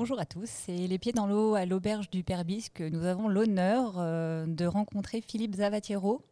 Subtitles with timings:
[0.00, 3.26] Bonjour à tous, c'est Les Pieds dans l'eau à l'auberge du Perbis que nous avons
[3.26, 6.24] l'honneur euh, de rencontrer Philippe Zavatiero.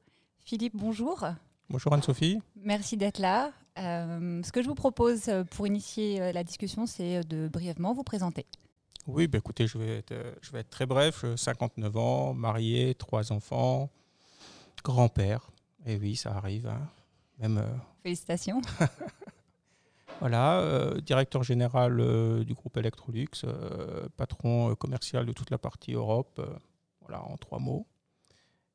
[0.45, 1.27] Philippe, bonjour.
[1.69, 2.39] Bonjour Anne-Sophie.
[2.55, 3.51] Merci d'être là.
[3.77, 8.05] Euh, ce que je vous propose euh, pour initier la discussion, c'est de brièvement vous
[8.05, 8.47] présenter.
[9.09, 11.25] Oui, bah écoutez, je vais, être, je vais être très bref.
[11.35, 13.91] 59 ans, marié, trois enfants,
[14.85, 15.51] grand-père.
[15.87, 16.69] Et oui, ça arrive.
[16.69, 16.89] Hein.
[17.41, 17.61] Même,
[18.05, 18.63] Félicitations.
[20.21, 25.93] Voilà, euh, directeur général euh, du groupe Electrolux, euh, patron commercial de toute la partie
[25.93, 26.41] Europe,
[27.01, 27.87] voilà, en trois mots.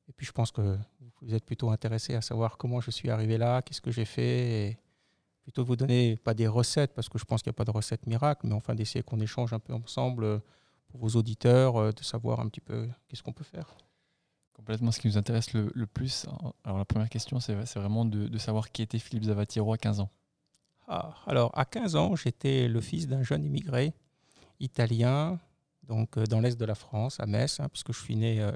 [0.07, 0.77] Et puis je pense que
[1.21, 4.69] vous êtes plutôt intéressé à savoir comment je suis arrivé là, qu'est-ce que j'ai fait,
[4.69, 4.77] et
[5.41, 7.71] plutôt vous donner pas des recettes, parce que je pense qu'il n'y a pas de
[7.71, 10.41] recette miracle, mais enfin d'essayer qu'on échange un peu ensemble
[10.89, 13.73] pour vos auditeurs, de savoir un petit peu qu'est-ce qu'on peut faire.
[14.53, 16.27] Complètement, ce qui nous intéresse le, plus,
[16.63, 20.01] alors la première question, c'est vraiment de, de, savoir qui était Philippe Zavatiro à 15
[20.01, 20.09] ans.
[20.87, 23.93] Ah, alors, à 15 ans, j'étais le fils d'un jeune immigré
[24.59, 25.39] italien,
[25.83, 28.41] donc euh, dans l'est de la France, à Metz, hein, puisque je suis né.
[28.41, 28.51] Euh,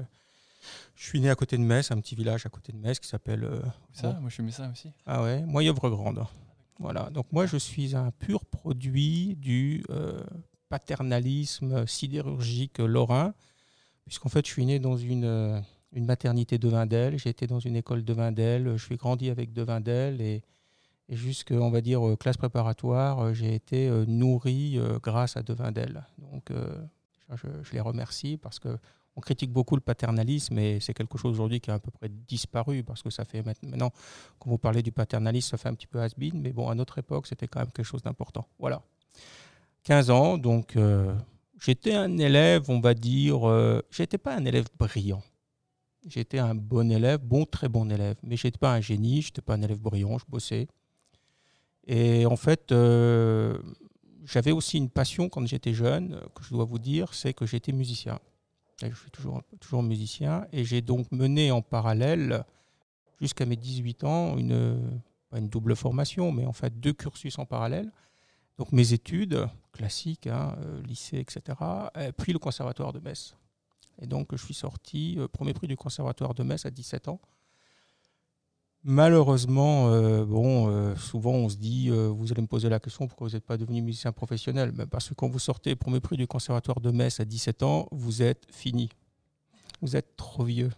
[0.95, 3.08] je suis né à côté de Metz, un petit village à côté de Metz qui
[3.08, 3.44] s'appelle.
[3.44, 3.61] Euh,
[3.94, 4.91] ça, moi je suis Messin aussi.
[5.05, 6.25] Ah ouais, Moyeuvre-Grande.
[6.80, 9.86] Voilà, donc moi je suis un pur produit du
[10.67, 13.33] paternalisme sidérurgique lorrain,
[14.05, 17.77] puisqu'en fait je suis né dans une, une maternité de Vindel, j'ai été dans une
[17.77, 20.42] école de Vindel, je suis grandi avec de Vindel et
[21.09, 25.44] et jusqu'à, on va dire, euh, classe préparatoire, euh, j'ai été euh, nourri grâce à
[25.44, 26.06] Devindel.
[26.17, 26.52] Donc,
[27.30, 28.78] je, les remercie parce que
[29.17, 32.09] on critique beaucoup le paternalisme et c'est quelque chose aujourd'hui qui a à peu près
[32.09, 33.92] disparu parce que ça fait maintenant,
[34.39, 36.98] quand vous parlez du paternalisme, ça fait un petit peu has-been, mais bon, à notre
[36.98, 38.45] époque, c'était quand même quelque chose d'important.
[38.59, 38.81] Voilà.
[39.83, 40.76] 15 ans, donc
[41.59, 45.23] j'étais un élève, on va dire, euh, j'étais pas un élève brillant.
[46.08, 49.56] J'étais un bon élève, bon, très bon élève, mais j'étais pas un génie, j'étais pas
[49.56, 50.67] un élève brillant, je bossais.
[51.88, 53.58] Et en fait, euh,
[54.25, 57.72] j'avais aussi une passion quand j'étais jeune, que je dois vous dire, c'est que j'étais
[57.72, 58.20] musicien.
[58.82, 60.48] je suis toujours, musicien.
[60.52, 62.43] Et j'ai donc mené en parallèle,
[63.21, 64.99] jusqu'à mes 18 ans, une
[65.49, 67.92] double formation, mais en fait deux cursus en parallèle.
[68.58, 71.58] Donc mes études classiques, hein, euh, lycée, etc.,
[72.17, 73.36] puis le conservatoire de Metz.
[74.02, 77.20] Et donc je suis sorti, euh, premier prix du conservatoire de Metz à 17 ans.
[78.87, 83.07] Malheureusement, euh, bon, euh, souvent on se dit, euh, vous allez me poser la question
[83.07, 84.73] pourquoi vous n'êtes pas devenu musicien professionnel?
[84.75, 87.87] Mais Parce que quand vous sortez premier prix du conservatoire de Metz à 17 ans,
[87.91, 88.89] vous êtes fini.
[89.81, 90.69] Vous êtes trop vieux.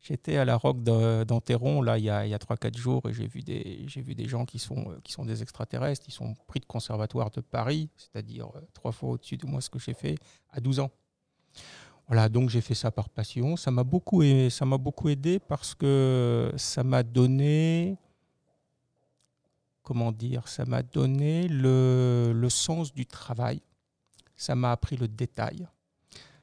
[0.00, 4.14] J'étais à la Roque d'Anteron là il y a, a 3-4 jours et j'ai vu
[4.14, 7.90] des gens qui sont qui sont des extraterrestres, ils sont pris de conservatoire de Paris,
[7.96, 10.16] c'est-à-dire trois fois au-dessus de moi ce que j'ai fait
[10.50, 10.90] à 12 ans.
[12.10, 13.56] Voilà, donc j'ai fait ça par passion.
[13.56, 17.98] Ça m'a beaucoup, ça m'a beaucoup aidé parce que ça m'a donné,
[19.84, 23.62] comment dire, ça m'a donné le, le, sens du travail.
[24.34, 25.68] Ça m'a appris le détail.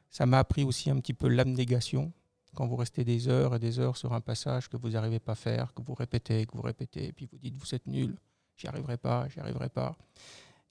[0.09, 2.13] Ça m'a appris aussi un petit peu l'abnégation.
[2.55, 5.34] Quand vous restez des heures et des heures sur un passage que vous n'arrivez pas
[5.34, 8.16] à faire, que vous répétez, que vous répétez, et puis vous dites vous êtes nul,
[8.55, 9.97] j'y arriverai pas, j'y arriverai pas.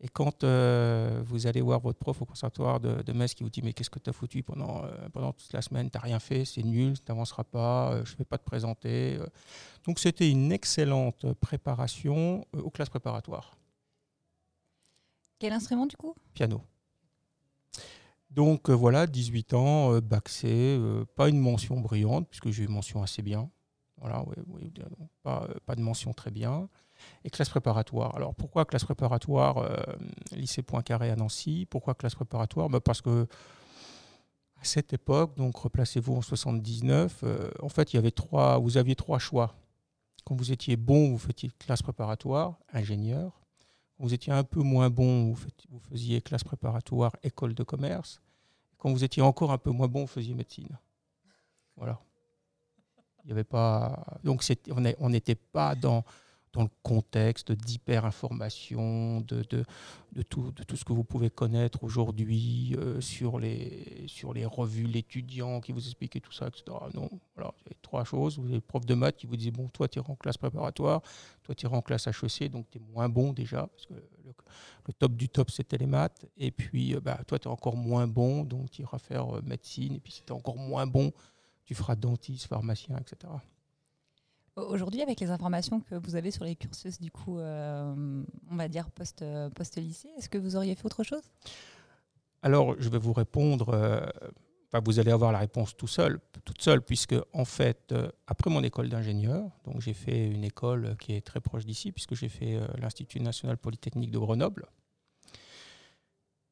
[0.00, 3.48] Et quand euh, vous allez voir votre prof au conservatoire de, de Metz qui vous
[3.48, 5.90] dit Mais qu'est-ce que tu as foutu pendant, euh, pendant toute la semaine?
[5.90, 8.44] Tu n'as rien fait, c'est nul, tu n'avanceras pas, euh, je ne vais pas te
[8.44, 9.18] présenter.
[9.86, 13.56] Donc c'était une excellente préparation aux classes préparatoires.
[15.38, 16.14] Quel instrument du coup?
[16.34, 16.62] Piano.
[18.30, 20.78] Donc voilà, 18 ans, bac C,
[21.14, 23.50] pas une mention brillante, puisque j'ai eu mention assez bien.
[23.98, 24.22] Voilà,
[25.22, 26.68] pas, pas de mention très bien
[27.24, 28.14] et classe préparatoire.
[28.16, 29.76] Alors pourquoi classe préparatoire euh,
[30.32, 31.66] lycée Poincaré à Nancy?
[31.68, 32.68] Pourquoi classe préparatoire?
[32.68, 33.26] Bah, Parce que
[34.60, 38.76] à cette époque, donc replacez-vous en 79, euh, en fait il y avait trois, vous
[38.76, 39.54] aviez trois choix.
[40.24, 43.40] Quand vous étiez bon, vous faisiez classe préparatoire, ingénieur.
[43.96, 48.20] Quand vous étiez un peu moins bon, vous, faisiez classe préparatoire, école de commerce.
[48.76, 50.78] Quand vous étiez encore un peu moins bon, vous faisiez médecine.
[51.76, 52.00] Voilà.
[53.24, 54.04] Il y avait pas.
[54.24, 54.44] Donc
[54.98, 56.04] on n'était pas dans
[56.56, 62.74] dans le contexte d'hyper-information, de, de, tout, de tout ce que vous pouvez connaître aujourd'hui
[62.78, 66.64] euh, sur, les, sur les revues, l'étudiant qui vous expliquait tout ça, etc.
[66.94, 68.38] Non, voilà, vous avez trois choses.
[68.38, 70.38] Vous avez le prof de maths qui vous dit, bon, toi, tu es en classe
[70.38, 71.02] préparatoire,
[71.42, 74.92] toi, tu es en classe HEC, donc tu es moins bon déjà, parce que le,
[74.94, 76.24] top du top, c'était les maths.
[76.38, 79.42] Et puis, euh, bah, toi, tu es encore moins bon, donc tu iras faire euh,
[79.44, 79.96] médecine.
[79.96, 81.12] Et puis, si tu es encore moins bon,
[81.66, 83.30] tu feras dentiste, pharmacien, etc.
[84.56, 88.68] Aujourd'hui, avec les informations que vous avez sur les cursus, du coup, euh, on va
[88.68, 88.88] dire
[89.20, 91.22] euh, post-lycée, est-ce que vous auriez fait autre chose?
[92.40, 93.68] Alors, je vais vous répondre.
[93.74, 94.00] Euh,
[94.84, 97.94] vous allez avoir la réponse tout seul, toute seule, puisque en fait,
[98.26, 102.14] après mon école d'ingénieur, donc j'ai fait une école qui est très proche d'ici, puisque
[102.14, 104.66] j'ai fait l'Institut national polytechnique de Grenoble.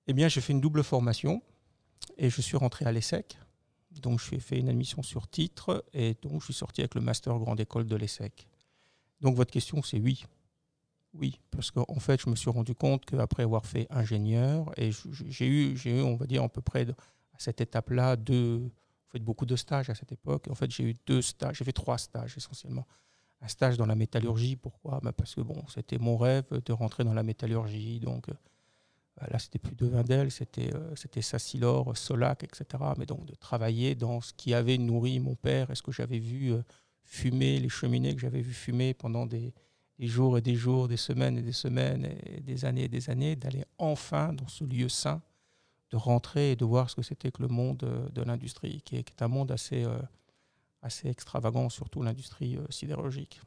[0.06, 1.42] Eh bien, j'ai fait une double formation
[2.16, 3.38] et je suis rentré à l'ESSEC.
[4.00, 7.38] Donc, j'ai fait une admission sur titre et donc je suis sorti avec le master
[7.38, 8.46] grande école de l'ESSEC.
[9.20, 10.24] Donc, votre question, c'est oui.
[11.14, 14.90] Oui, parce qu'en fait, je me suis rendu compte qu'après avoir fait ingénieur, et
[15.28, 18.68] j'ai eu, eu, on va dire, à peu près à cette étape-là, deux,
[19.14, 20.48] fait beaucoup de stages à cette époque.
[20.50, 22.86] En fait, j'ai eu deux stages, j'ai fait trois stages essentiellement.
[23.40, 25.00] Un stage dans la métallurgie, pourquoi?
[25.02, 28.00] Bah, Parce que bon, c'était mon rêve de rentrer dans la métallurgie.
[28.00, 28.34] Donc euh,
[29.20, 32.82] là, c'était plus de Vindel, c'était euh, c'était Sassilor, Solac, etc.
[32.98, 36.18] Mais donc de travailler dans ce qui avait nourri mon père et ce que j'avais
[36.18, 36.62] vu euh,
[37.02, 39.54] fumer, les cheminées que j'avais vu fumer pendant des,
[39.98, 43.10] des jours et des jours, des semaines et des semaines, et des années et des
[43.10, 45.22] années, d'aller enfin dans ce lieu sain
[45.94, 48.96] de rentrer et de voir ce que c'était que le monde euh, de l'industrie, qui,
[48.96, 49.96] est, un monde assez, euh,
[50.82, 53.40] assez extravagant, surtout l'industrie euh, sidérurgique.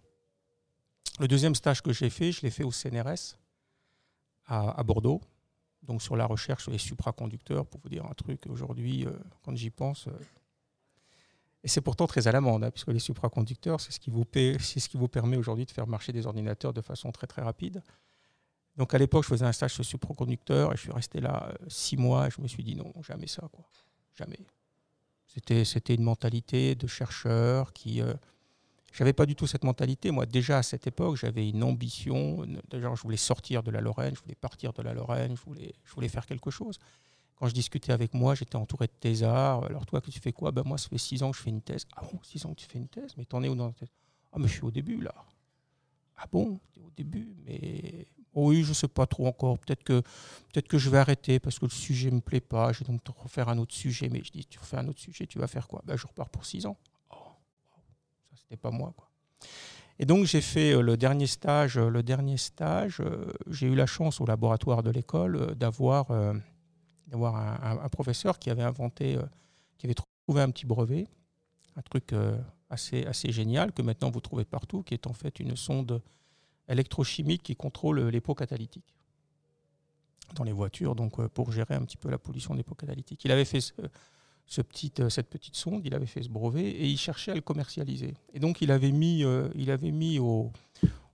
[1.20, 3.36] Le deuxième stage que j'ai fait, je l'ai fait au CNRS
[4.46, 5.20] à, Bordeaux,
[5.88, 9.06] donc sur la recherche sur les supraconducteurs, pour vous dire un truc, aujourd'hui,
[9.44, 10.08] quand j'y pense,
[11.64, 15.38] et c'est pourtant très à l'amende, hein, puisque les supraconducteurs, c'est ce, qui vous permet
[15.38, 17.82] aujourd'hui de faire marcher des ordinateurs de façon très très rapide.
[18.78, 21.66] Donc à l'époque, je faisais un stage sur supraconducteur et je suis resté là euh,
[21.68, 23.66] six mois et je me suis dit non, jamais ça, quoi.
[24.16, 24.40] Jamais.
[25.28, 28.02] C'était une mentalité de chercheur qui.
[28.98, 30.10] J'avais pas du tout cette mentalité.
[30.10, 32.44] Moi, déjà à cette époque, j'avais une ambition.
[32.68, 35.76] Déjà, je voulais sortir de la Lorraine, je voulais partir de la Lorraine, je voulais,
[35.86, 36.80] je voulais faire quelque chose.
[37.36, 39.66] Quand je discutais avec moi, j'étais entouré de thésards.
[39.66, 40.52] Alors, toi, que tu fais quoi?
[40.52, 41.86] Ben, Moi, ça fait six ans que je fais une thèse.
[41.96, 43.12] Ah bon, six ans que tu fais une thèse?
[43.18, 43.94] Mais t'en es où dans ta thèse?
[44.32, 45.14] Ah, mais je suis au début, là.
[46.18, 49.60] Ah bon, es au début Mais oui, je ne sais pas trop encore.
[49.60, 50.02] Peut-être que,
[50.56, 52.74] peut que je vais arrêter parce que le sujet ne me plaît pas.
[52.74, 54.10] Je vais donc refaire un autre sujet.
[54.10, 55.84] Mais je dis, tu refais un autre sujet, tu vas faire quoi?
[55.86, 56.78] Ben, Je repars pour six ans.
[58.48, 58.94] C'était pas moi.
[58.96, 59.10] Quoi.
[60.00, 61.78] Et donc, j'ai fait euh, le dernier stage.
[61.78, 66.08] Euh, le dernier stage, euh, j'ai eu la chance au laboratoire de l'école d'avoir
[67.08, 69.18] d'avoir un, professeur qui avait inventé,
[69.78, 71.08] qui avait trouvé un petit brevet,
[71.78, 72.14] un truc
[72.70, 76.02] assez, assez génial que maintenant vous trouvez partout, qui est en fait une sonde
[76.68, 78.94] électrochimique qui contrôle les pots catalytiques
[80.36, 83.24] dans les voitures, donc pour gérer un petit peu la pollution des pots catalytiques.
[83.24, 83.74] Il avait fait
[84.48, 87.36] ce, petit, euh, cette petite sonde, il avait fait ce brevet et il cherchait à
[87.36, 88.16] le commercialiser.
[88.34, 90.52] Et donc il avait mis, euh, il avait mis au,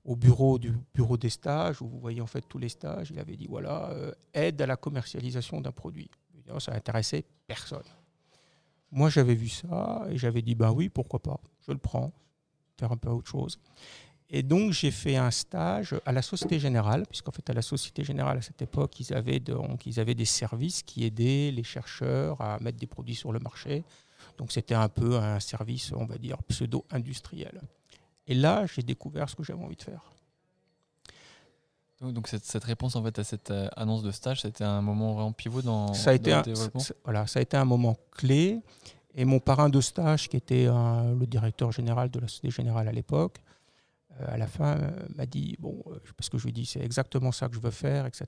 [0.05, 3.19] au, bureau du bureau des stages, où vous voyez en fait tous les stages, il
[3.19, 3.91] avait dit voilà,
[4.33, 6.09] aide à la commercialisation d'un produit.
[6.59, 7.83] Ça n'intéressait personne.
[8.91, 12.13] Moi j'avais vu ça et j'avais dit ben oui, pourquoi pas, je le prends,
[12.77, 13.59] faire un peu autre chose.
[14.35, 18.03] Et donc, j'ai fait un stage à la Société Générale, puisqu'en fait, à la Société
[18.03, 22.41] Générale, à cette époque, ils avaient, donc, ils avaient des services qui aidaient les chercheurs
[22.41, 23.83] à mettre des produits sur le marché.
[24.39, 27.61] Donc, c'était un peu un service, on va dire, pseudo-industriel.
[28.25, 30.01] Et là, j'ai découvert ce que j'avais envie de faire.
[32.01, 35.31] Donc, cette, réponse en fait à cette euh, annonce de stage, c'était un moment vraiment
[35.31, 38.59] pivot dans, ça a été un, développement Voilà, ça a été un moment clé.
[39.13, 42.91] Et mon parrain de stage, qui était le directeur général de la Société Générale à
[42.91, 43.42] l'époque, euh,
[44.19, 47.31] à la fin, euh, m'a dit, bon, euh, parce que je lui dit, c'est exactement
[47.31, 48.25] ça que je veux faire, etc.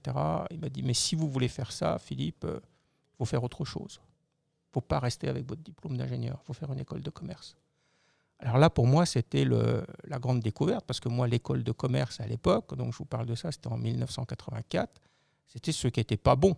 [0.51, 3.99] Il m'a dit, mais si vous voulez faire ça, Philippe, il faut faire autre chose.
[4.01, 7.09] Il ne faut pas rester avec votre diplôme d'ingénieur, il faut faire une école de
[7.09, 7.55] commerce.
[8.39, 12.27] Alors là, pour moi, c'était la grande découverte, parce que moi, l'école de commerce à
[12.27, 15.01] l'époque, donc je vous parle de ça, c'était en 1984,
[15.47, 16.55] c'était ce qui n'était pas bon.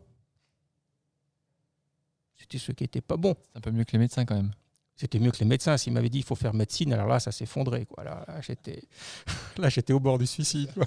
[2.35, 3.35] C'était ce qui n'était pas bon.
[3.43, 4.51] C'est un peu mieux que les médecins quand même.
[4.97, 5.77] C'était mieux que les médecins.
[5.77, 7.85] S'ils m'avaient dit il faut faire médecine, alors là, ça s'effondrait.
[7.85, 8.03] Quoi.
[8.03, 8.81] Là, j'étais,
[9.57, 10.71] là, j'étais au bord du suicide.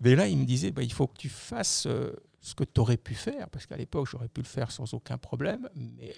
[0.00, 2.80] Mais là, il me disait bah, il faut que tu fasses euh, ce que tu
[2.80, 5.68] aurais pu faire, parce qu'à l'époque, j'aurais pu le faire sans aucun problème.
[5.76, 6.14] Mais,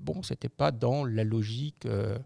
[0.00, 2.18] bon, ce n'était pas dans la logique euh,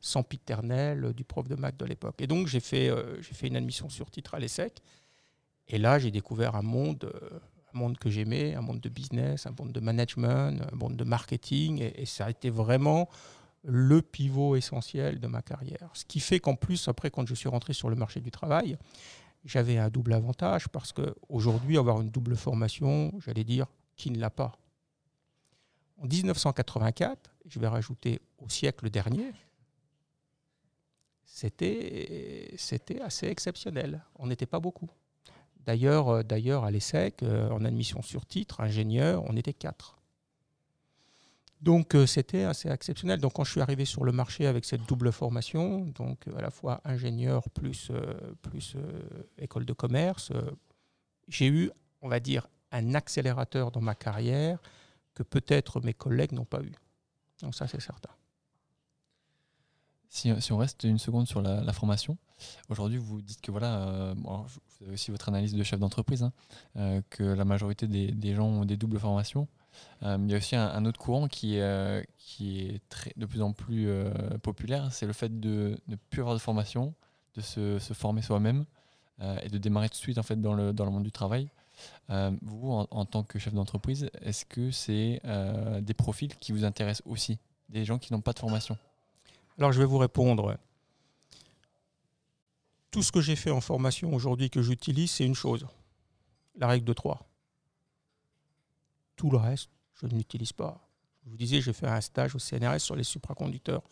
[0.00, 2.20] sempiternelle du prof de maths de l'époque.
[2.20, 4.82] Et donc, j'ai fait, euh, j'ai fait une admission sur titre à l'ESSEC.
[5.68, 7.12] Et là, j'ai découvert un monde
[7.74, 11.04] un monde que j'aimais, un monde de business, un monde de management, un monde de
[11.04, 13.08] marketing, et, ça a été vraiment
[13.64, 15.90] le pivot essentiel de ma carrière.
[15.94, 18.76] Ce qui fait qu'en plus, après, quand je suis rentré sur le marché du travail,
[19.44, 24.30] j'avais un double avantage parce qu'aujourd'hui, avoir une double formation, j'allais dire, qui ne l'a
[24.30, 24.52] pas
[25.98, 29.32] En 1984, je vais rajouter au siècle dernier,
[31.24, 34.04] c'était assez exceptionnel.
[34.16, 34.90] On n'était pas beaucoup.
[35.64, 39.96] D'ailleurs, euh, d'ailleurs à l'ESSEC, euh, en admission sur titre, ingénieur, on était quatre.
[41.60, 43.20] Donc euh, c'était assez exceptionnel.
[43.20, 46.50] Donc quand je suis arrivé sur le marché avec cette double formation, donc à la
[46.50, 47.92] fois ingénieur plus,
[48.42, 48.76] plus
[49.38, 50.32] école de commerce,
[51.28, 54.58] j'ai eu, on va dire, un accélérateur dans ma carrière
[55.14, 56.72] que peut-être mes collègues n'ont pas eu.
[57.42, 58.10] Donc ça c'est certain.
[60.08, 62.18] Si, on reste une seconde sur la, formation,
[62.68, 66.28] Aujourd'hui, vous dites que voilà, vous avez aussi votre analyse de chef d'entreprise,
[66.76, 69.48] hein, que la majorité des, gens ont des doubles formations.
[70.02, 72.80] il y a aussi un, autre courant qui, est
[73.16, 73.88] de plus en plus
[74.42, 76.94] populaire, c'est le fait de ne plus avoir de formation,
[77.34, 78.64] de se, se former soi-même
[79.42, 81.48] et de démarrer tout de suite en fait dans le, dans le monde du travail.
[82.08, 85.20] vous, en, tant que chef d'entreprise, est-ce que c'est
[85.80, 88.76] des profils qui vous intéressent aussi, des gens qui n'ont pas de formation?
[89.58, 90.56] Alors je vais vous répondre.
[92.92, 95.66] Tout ce que j'ai fait en formation aujourd'hui que j'utilise, c'est une chose,
[96.56, 97.26] la règle de 3.
[99.16, 100.86] Tout le reste, je ne l'utilise pas.
[101.24, 103.82] Je vous disais, j'ai fait un stage au CNRS sur les supraconducteurs.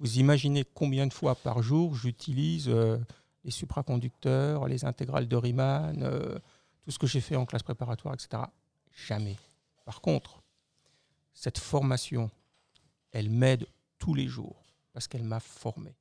[0.00, 2.98] Vous imaginez combien de fois par jour j'utilise euh,
[3.44, 6.38] les supraconducteurs, les intégrales de Riemann, euh,
[6.82, 8.42] tout ce que j'ai fait en classe préparatoire, etc.
[9.06, 9.36] Jamais.
[9.84, 10.42] Par contre,
[11.32, 12.28] cette formation,
[13.12, 13.68] elle m'aide
[14.00, 15.94] tous les jours parce qu'elle m'a formé.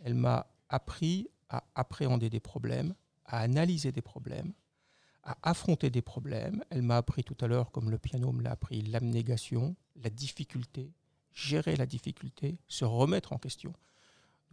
[0.00, 4.52] Elle m'a appris à appréhender des problèmes, à analyser des problèmes,
[5.22, 6.64] à affronter des problèmes.
[6.70, 10.92] Elle m'a appris tout à l'heure, comme le piano me l'a appris, l'abnégation, la difficulté,
[11.32, 13.72] gérer la difficulté, se remettre en question.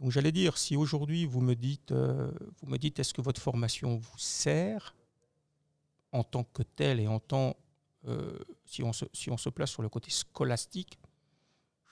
[0.00, 3.40] Donc j'allais dire, si aujourd'hui vous me dites, euh, vous me dites, est-ce que votre
[3.40, 4.94] formation vous sert
[6.12, 7.56] en tant que telle et en tant,
[8.06, 10.98] euh, si, on se, si on se place sur le côté scolastique,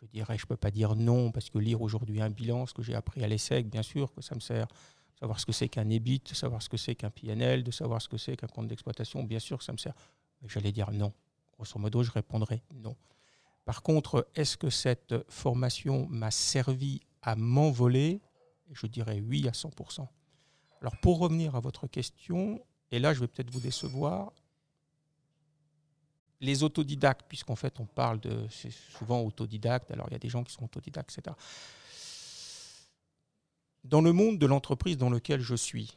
[0.05, 2.75] je dirais, je ne peux pas dire non, parce que lire aujourd'hui un bilan, ce
[2.75, 4.67] que j'ai appris à l'ESSEC, bien sûr que ça me sert.
[5.19, 8.03] Savoir ce que c'est qu'un EBIT, de savoir ce que c'est qu'un PNL, de savoir
[8.03, 9.95] ce que c'est qu'un compte d'exploitation, bien sûr que ça me sert.
[10.43, 11.13] Mais j'allais dire non.
[11.55, 12.97] Grosso modo, je répondrais non.
[13.65, 18.21] Par contre, est-ce que cette formation m'a servi à m'envoler?
[18.73, 20.07] Je dirais oui à 100%.
[20.81, 24.33] Alors pour revenir à votre question, et là je vais peut-être vous décevoir,
[26.41, 30.29] les autodidactes, puisqu'en fait on parle de, c'est souvent autodidacte, alors il y a des
[30.29, 31.35] gens qui sont autodidactes, etc.
[33.85, 35.97] Dans le monde de l'entreprise dans lequel je suis,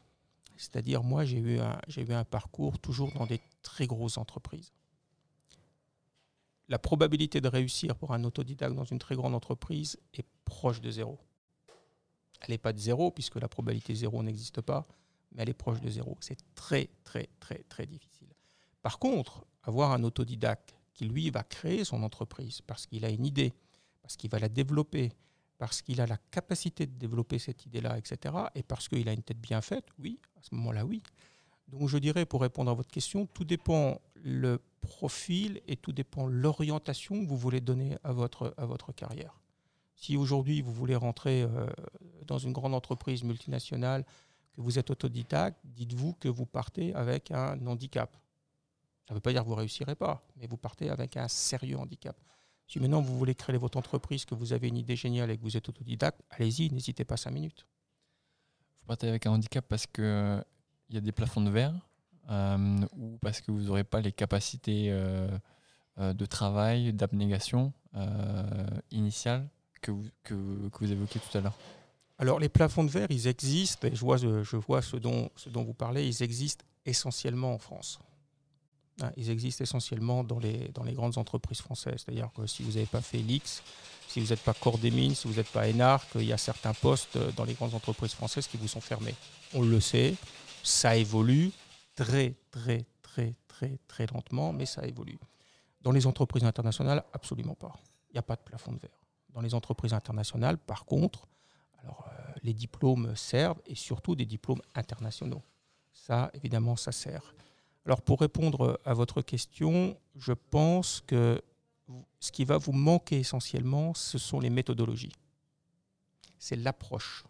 [0.58, 4.72] c'est-à-dire moi j'ai eu, un, parcours toujours dans des très grosses entreprises.
[6.70, 10.92] La probabilité de réussir pour un autodidacte dans une très grande entreprise est proche de
[10.92, 11.18] zéro.
[12.42, 14.86] Elle n'est pas de zéro, puisque la probabilité zéro n'existe pas,
[15.32, 16.18] mais elle est proche de zéro.
[16.20, 18.17] C'est très, très, très, très difficile.
[18.88, 23.26] Par contre, avoir un autodidacte qui, lui, va créer son entreprise parce qu'il a une
[23.26, 23.52] idée,
[24.02, 25.12] parce qu'il va la développer,
[25.58, 29.24] parce qu'il a la capacité de développer cette idée-là, etc., et parce qu'il a une
[29.24, 31.04] tête bien faite, oui, à ce moment-là, oui.
[31.68, 36.26] Donc je dirais, pour répondre à votre question, tout dépend le profil et tout dépend
[36.26, 39.38] l'orientation que vous voulez donner à votre, carrière.
[39.96, 41.68] Si aujourd'hui vous voulez rentrer euh,
[42.26, 44.06] dans une grande entreprise multinationale,
[44.56, 48.16] que vous êtes autodidacte, dites-vous que vous partez avec un handicap.
[49.08, 51.30] Ça ne veut pas dire que vous ne réussirez pas, mais vous partez avec un
[51.30, 52.18] sérieux handicap.
[52.68, 55.42] Si maintenant vous voulez créer votre entreprise, que vous avez une idée géniale et que
[55.42, 57.66] vous êtes autodidacte, allez-y, n'hésitez pas cinq minutes.
[58.82, 60.42] Vous partez avec un handicap parce qu'il euh,
[60.90, 61.74] il y a des plafonds de verre
[62.30, 65.30] euh, ou parce que vous n'aurez pas les capacités euh,
[65.98, 67.74] de travail, d'abnégation
[68.92, 69.50] initiale
[69.82, 70.36] que vous, que,
[70.70, 71.58] que vous évoquiez tout à l'heure
[72.20, 75.50] alors les plafonds de verre, ils existent, et je vois, je vois ce, dont, ce
[75.50, 78.00] dont vous parlez, ils existent essentiellement en France.
[79.02, 82.04] Ah, ils existent essentiellement dans les, dans les grandes entreprises françaises.
[82.04, 83.62] C'est-à-dire que si vous n'avez pas fait l'X,
[84.08, 86.38] si vous n'êtes pas Corps des Mines, si vous n'êtes pas Enarc, il y a
[86.38, 89.14] certains postes dans les grandes entreprises françaises qui vous sont fermés.
[89.54, 90.16] On le sait,
[90.64, 91.52] ça évolue
[91.96, 95.20] très, très, très, très, très lentement, mais ça évolue.
[95.82, 97.76] Dans les entreprises internationales, absolument pas.
[98.10, 99.00] Il n'y a pas de plafond de verre.
[99.30, 101.28] Dans les entreprises internationales, par contre,
[101.84, 105.44] alors, euh, les diplômes servent et surtout des diplômes internationaux.
[105.94, 107.36] Ça, évidemment, ça sert.
[107.88, 111.42] Alors pour répondre à votre question, je pense que
[112.20, 115.14] ce qui va vous manquer essentiellement, ce sont les méthodologies.
[116.38, 117.24] C'est l'approche,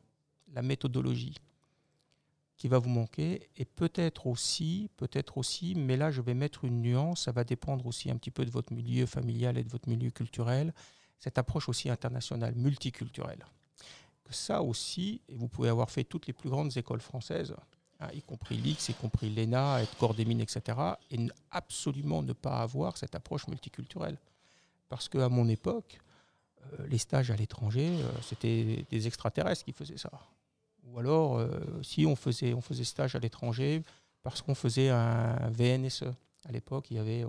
[0.56, 1.36] la méthodologie
[2.58, 6.82] qui va vous manquer et peut-être aussi, peut-être aussi, mais là je vais mettre une
[6.82, 9.88] nuance, ça va dépendre aussi un petit peu de votre milieu familial et de votre
[9.88, 10.74] milieu culturel,
[11.20, 13.46] cette approche aussi internationale, multiculturelle.
[14.32, 17.54] Ça aussi, et vous pouvez avoir fait toutes les plus grandes écoles françaises,
[18.14, 20.78] y compris l'X, y compris l'ENA, être corps des mines, etc.,
[21.12, 21.18] et
[21.52, 24.18] absolument ne pas avoir cette approche multiculturelle.
[24.90, 26.00] Parce qu'à mon époque,
[26.80, 30.12] euh, les stages à l'étranger, euh, c'était des extraterrestres qui faisaient ça.
[30.86, 31.50] Ou alors, euh,
[31.84, 33.84] si on faisait, on faisait stage à l'étranger
[34.24, 36.04] parce qu'on faisait un VNSE.
[36.48, 37.26] À l'époque, il y avait,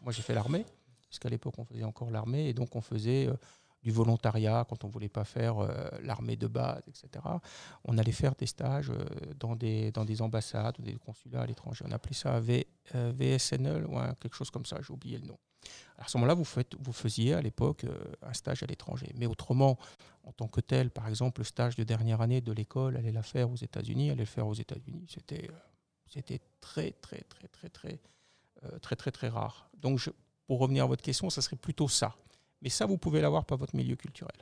[0.00, 0.64] moi j'ai fait l'armée,
[1.06, 3.28] puisqu'à l'époque on faisait encore l'armée, et donc on faisait
[3.82, 5.56] du volontariat quand on ne voulait pas faire
[6.02, 7.24] l'armée de base, etc.
[7.84, 8.92] On allait faire des stages
[9.38, 11.84] dans, des, dans des ambassades ou des consulats à l'étranger.
[11.86, 15.38] On appelait ça VSNL ou quelque chose comme ça, j'ai oublié le nom.
[15.96, 16.44] À ce moment-là, vous,
[16.80, 17.84] vous faisiez à l'époque
[18.22, 19.12] un stage à l'étranger.
[19.16, 19.78] Mais autrement,
[20.24, 23.22] en tant que tel, par exemple, le stage de dernière année de l'école, aller la
[23.22, 25.06] faire aux États-Unis, aller le faire aux États-Unis,
[26.06, 28.00] c'était très, très, très, très, très,
[28.64, 29.70] euh, très, très, très rare.
[29.78, 30.00] Donc,
[30.46, 32.14] pour revenir à votre question, ça serait plutôt ça.
[32.62, 34.36] Mais ça, vous pouvez l'avoir par votre milieu culturel.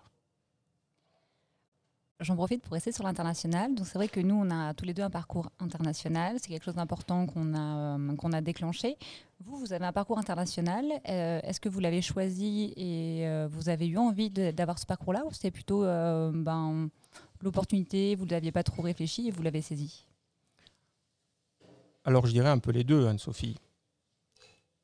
[2.20, 3.74] J'en profite pour rester sur l'international.
[3.74, 6.38] Donc c'est vrai que nous, on a tous les deux un parcours international.
[6.40, 8.96] C'est quelque chose d'important qu'on a, euh, qu'on a déclenché.
[9.40, 10.86] Vous, vous avez un parcours international.
[11.10, 15.32] Euh, est-ce que vous l'avez choisi et vous avez eu envie d'avoir ce parcours-là ou
[15.32, 16.88] c'était plutôt ben,
[17.42, 20.06] l'opportunité, vous ne l'aviez pas trop réfléchi et vous l'avez saisi?
[22.06, 23.58] Alors je dirais un peu les deux, Anne-Sophie.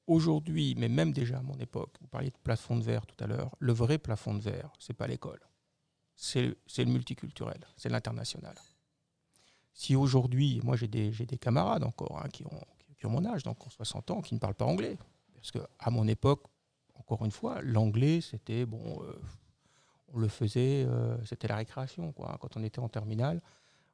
[0.06, 3.26] Aujourd'hui, mais même déjà à mon époque, vous parliez de plafond de verre tout à
[3.26, 5.40] l'heure, le vrai plafond de verre, c'est pas l'école.
[6.16, 8.54] C'est le multiculturel, c'est l'international.
[9.72, 12.60] Si aujourd'hui, moi j'ai des, des, camarades encore hein, qui, ont,
[12.98, 14.98] qui, ont, mon âge, donc en 60 ans, qui ne parlent pas anglais.
[15.34, 16.44] Parce qu'à mon époque,
[16.94, 19.20] encore une fois, l'anglais, c'était, bon, euh,
[20.12, 22.12] on le faisait, euh, c'était la récréation.
[22.12, 22.36] Quoi.
[22.40, 23.40] Quand on était en terminale,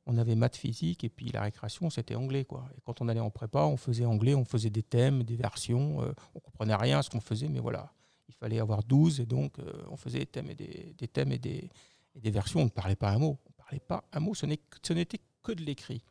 [0.09, 2.65] on avait maths physique et puis la récréation c'était anglais quoi.
[2.77, 6.03] Et quand on allait en prépa, on faisait anglais, on faisait des thèmes, des versions,
[6.03, 7.93] euh, on comprenait rien à ce qu'on faisait, mais voilà,
[8.29, 11.39] il fallait avoir 12 et donc euh, on faisait des thèmes et des, thèmes et
[11.39, 11.71] des,
[12.17, 12.61] des, versions.
[12.61, 15.63] On ne parlait pas un mot, on parlait pas un mot, ce n'était que de
[15.63, 16.03] l'écrit.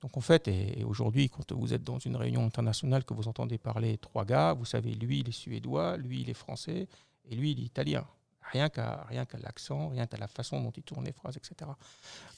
[0.00, 3.58] Donc en fait, et, aujourd'hui, quand vous êtes dans une réunion internationale que vous entendez
[3.58, 6.88] parler trois gars, vous savez, lui il est suédois, lui il est français
[7.26, 8.06] et lui il est italien
[8.52, 11.70] rien qu'à l'accent, rien qu'à la façon dont il tourne les phrases, etc.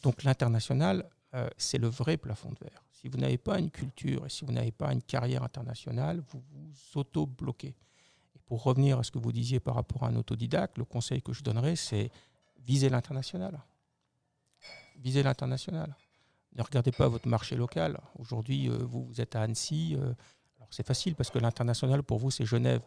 [0.03, 2.83] Donc l'international, euh, c'est le vrai plafond de verre.
[2.93, 6.43] Si vous n'avez pas une culture et si vous n'avez pas une carrière internationale, vous
[6.53, 7.75] vous auto-bloquez.
[8.35, 11.21] Et pour revenir à ce que vous disiez par rapport à un autodidacte, le conseil
[11.21, 12.11] que je donnerais, c'est
[12.59, 13.61] viser l'international.
[14.97, 15.95] Viser l'international.
[16.55, 18.01] Ne regardez pas votre marché local.
[18.19, 19.97] Aujourd'hui, euh, vous, vous, êtes à Annecy.
[19.97, 20.15] Euh,
[20.57, 22.83] alors c'est facile parce que l'international pour vous, c'est Genève.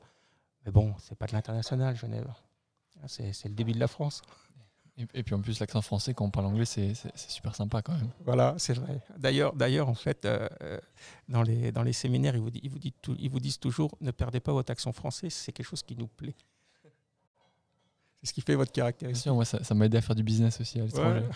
[0.65, 2.31] Mais bon, c'est pas de l'international, Genève.
[3.05, 4.21] C'est le début de la France.
[5.13, 8.09] Et, puis en plus, l'accent français, quand on parle anglais, c'est super sympa quand même.
[8.25, 8.99] Voilà, c'est vrai.
[9.15, 10.79] D'ailleurs, d'ailleurs, en fait, euh, euh,
[11.29, 14.09] dans, les, dans les séminaires, ils vous, ils, vous disent ils vous disent toujours ne
[14.09, 16.35] perdez pas votre accent français, c'est quelque chose qui nous plaît.
[18.19, 19.31] C'est ce qui fait votre caractéristique.
[19.31, 21.27] moi, ça, m'a aidé à faire du business aussi à l'étranger.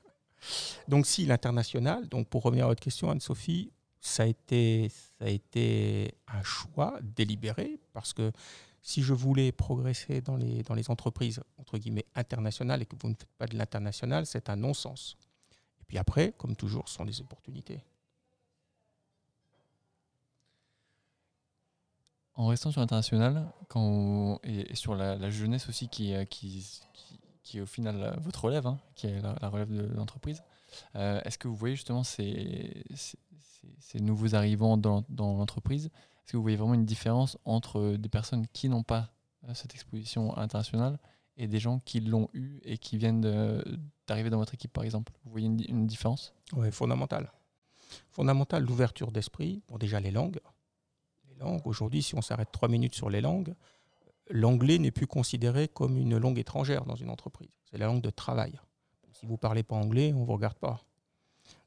[0.88, 5.28] donc, si l'international, donc pour revenir à votre question, Anne-Sophie, ça a, été, ça a
[5.28, 8.32] été un choix délibéré parce que
[8.86, 13.32] si je voulais progresser dans les, entreprises entre guillemets internationales et que vous ne faites
[13.36, 15.16] pas de l'international, c'est un non-sens.
[15.80, 17.82] Et puis après, comme toujours, ce sont des opportunités.
[22.36, 23.52] En restant sur l'international,
[24.44, 29.20] et, sur la, jeunesse aussi qui, qui, est au final votre relève, hein, qui est
[29.20, 30.44] la, relève de l'entreprise,
[30.94, 32.84] euh, est-ce que vous voyez justement ces,
[33.94, 35.90] nouveaux arrivants dans l'entreprise
[36.26, 39.12] est-ce que vous voyez vraiment une différence entre des personnes qui n'ont pas
[39.44, 40.98] euh, cette exposition internationale
[41.36, 43.20] et des gens qui l'ont eu et qui viennent
[44.08, 45.12] d'arriver dans votre équipe, par exemple?
[45.24, 46.34] Vous voyez une, différence?
[46.54, 47.30] Oui, fondamentale.
[48.10, 49.62] Fondamentale, l'ouverture d'esprit.
[49.68, 50.40] Bon, déjà les langues.
[51.28, 53.54] Les langues, aujourd'hui, si on s'arrête trois minutes sur les langues,
[54.28, 57.50] l'anglais n'est plus considéré comme une langue étrangère dans une entreprise.
[57.70, 58.58] C'est la langue de travail.
[59.12, 60.80] Si vous ne parlez pas anglais, on ne vous regarde pas.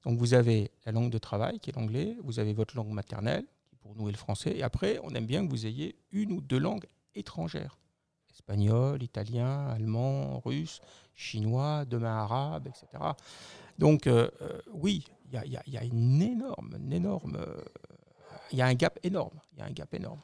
[0.04, 3.45] Donc vous avez la langue de travail qui est l'anglais, vous avez votre langue maternelle,
[3.89, 4.56] pour nous et le français.
[4.56, 7.80] Et après, on aime bien que vous ayez une ou deux langues étrangères.
[8.32, 10.80] Espagnol, italien, allemand, russe,
[11.15, 13.04] chinois, demain arabe, etc.
[13.80, 17.39] Donc euh, euh, oui, il y, a, une énorme, énorme,
[18.52, 20.21] il y a un gap énorme, il y a un gap énorme.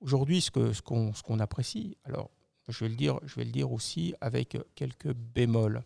[0.00, 2.30] Aujourd'hui, ce que ce qu'on ce qu'on apprécie, alors
[2.68, 5.82] je vais le dire, je vais le dire aussi avec quelques bémols.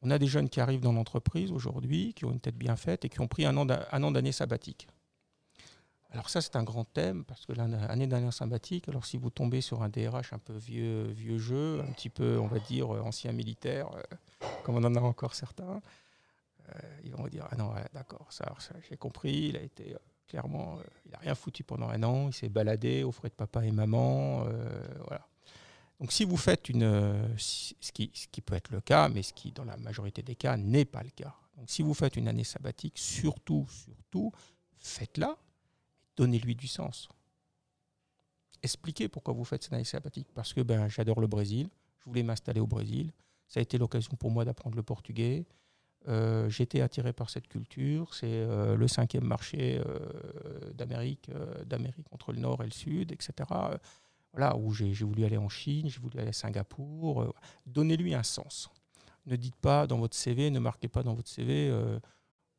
[0.00, 3.04] On a des jeunes qui arrivent dans l'entreprise aujourd'hui, qui ont une tête bien faite
[3.04, 4.88] et qui ont pris un an d'année sabbatique.
[6.12, 9.62] Alors ça, c'est un grand thème, parce que l'année dernière sympathique, alors si vous tombez
[9.62, 13.00] sur un DRH un peu vieux, vieux jeu, un petit peu, on va dire, euh,
[13.00, 15.80] ancien militaire, euh, comme on en a encore certains,
[16.68, 18.54] euh, ils vont vous dire, ah non, d'accord, ça,
[18.90, 19.96] j'ai compris, il a été
[20.28, 23.64] clairement, il n'a rien foutu pendant un an, il s'est baladé aux frais de papa
[23.64, 24.44] et maman,
[25.06, 25.26] voilà.
[25.98, 29.32] Donc si vous faites une, ce qui, ce qui peut être le cas, mais ce
[29.32, 31.34] qui dans la majorité des cas n'est pas le cas.
[31.56, 34.32] Donc si vous faites une année sabbatique, surtout, surtout,
[34.78, 35.36] faites-la,
[36.16, 37.08] donnez-lui du sens.
[38.62, 40.28] Expliquez pourquoi vous faites cette année sabbatique.
[40.34, 43.12] Parce que ben, j'adore le Brésil, je voulais m'installer au Brésil.
[43.48, 45.44] Ça a été l'occasion pour moi d'apprendre le portugais.
[46.08, 48.14] Euh, J'étais attiré par cette culture.
[48.14, 51.30] C'est euh, le cinquième marché euh, d'Amérique,
[51.66, 53.48] d'Amérique entre le nord et le sud, etc.
[54.32, 57.34] voilà, où j'ai voulu aller en Chine, j'ai voulu aller à Singapour.
[57.66, 58.70] Donnez-lui un sens.
[59.26, 61.70] Ne dites pas dans votre CV, ne marquez pas dans votre CV,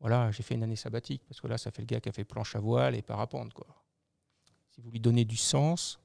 [0.04, 2.12] voilà, j'ai fait une année sabbatique, parce que là, ça fait le gars qui a
[2.12, 3.54] fait planche à voile et parapente.
[3.54, 3.66] Quoi.
[4.72, 5.98] Si vous lui donnez du sens,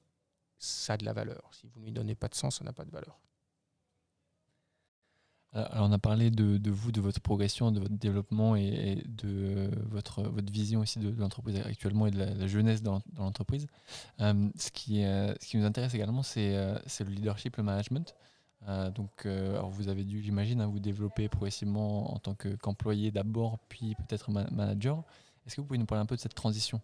[0.57, 1.51] ça a de la valeur.
[1.51, 3.19] Si vous ne lui donnez pas de sens, ça n'a pas de valeur.
[5.53, 10.23] Alors, on a parlé de, vous, de votre progression, de votre développement et, de votre,
[10.49, 13.67] vision aussi de, l'entreprise actuellement et de la, jeunesse dans, l'entreprise.
[14.21, 18.15] Euh, ce, qui, ce qui nous intéresse également, c'est euh, le leadership, le management.
[18.67, 23.59] Euh, donc, alors vous avez dû, j'imagine, hein, vous développer progressivement en tant qu'employé d'abord,
[23.69, 25.03] puis peut-être manager.
[25.47, 26.81] Est-ce que vous pouvez nous parler un peu de cette transition?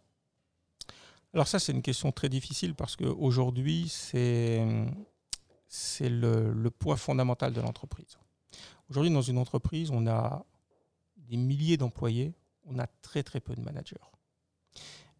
[1.32, 4.64] Alors ça, c'est une question très difficile parce qu'aujourd'hui, c'est
[6.00, 8.18] le, le point fondamental de l'entreprise.
[8.88, 10.44] Aujourd'hui, dans une entreprise, on a
[11.16, 12.34] des milliers d'employés,
[12.66, 13.96] on a très très peu de managers.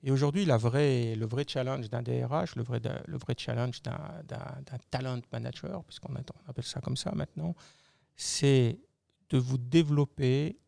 [0.06, 5.82] Et aujourd'hui, le vrai challenge d'un DRH, le vrai, le vrai challenge d'un talent manager,
[5.84, 7.54] puisqu'on appelle ça comme ça maintenant,
[8.14, 8.78] c'est
[9.30, 10.58] de vous développer,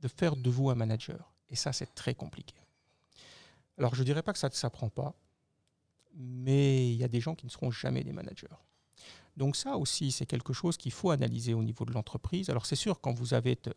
[0.00, 1.32] de faire de vous un manager.
[1.48, 2.56] Et ça, c'est très compliqué.
[3.78, 5.14] Alors, je ne dirais pas que ça ne s'apprend pas,
[6.16, 8.48] mais il y a des gens qui ne seront jamais des managers.
[9.36, 12.50] Donc ça aussi, c'est quelque chose qu'il faut analyser au niveau de l'entreprise.
[12.50, 13.26] Alors c'est sûr, quand vous,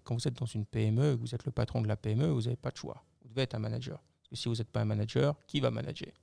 [0.03, 2.55] quand vous êtes dans une PME, vous êtes le patron de la PME, vous n'avez
[2.55, 3.05] pas de choix.
[3.21, 4.01] Vous devez être un manager.
[4.33, 6.13] Si vous n'êtes pas un manager, qui va manager?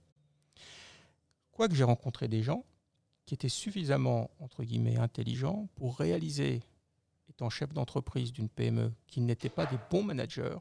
[1.53, 2.64] Quoique j'ai rencontré des gens
[3.27, 6.62] qui étaient suffisamment, entre guillemets, intelligents pour réaliser,
[7.29, 10.57] étant chef d'entreprise d'une PME, qu'ils n'étaient pas des bons managers,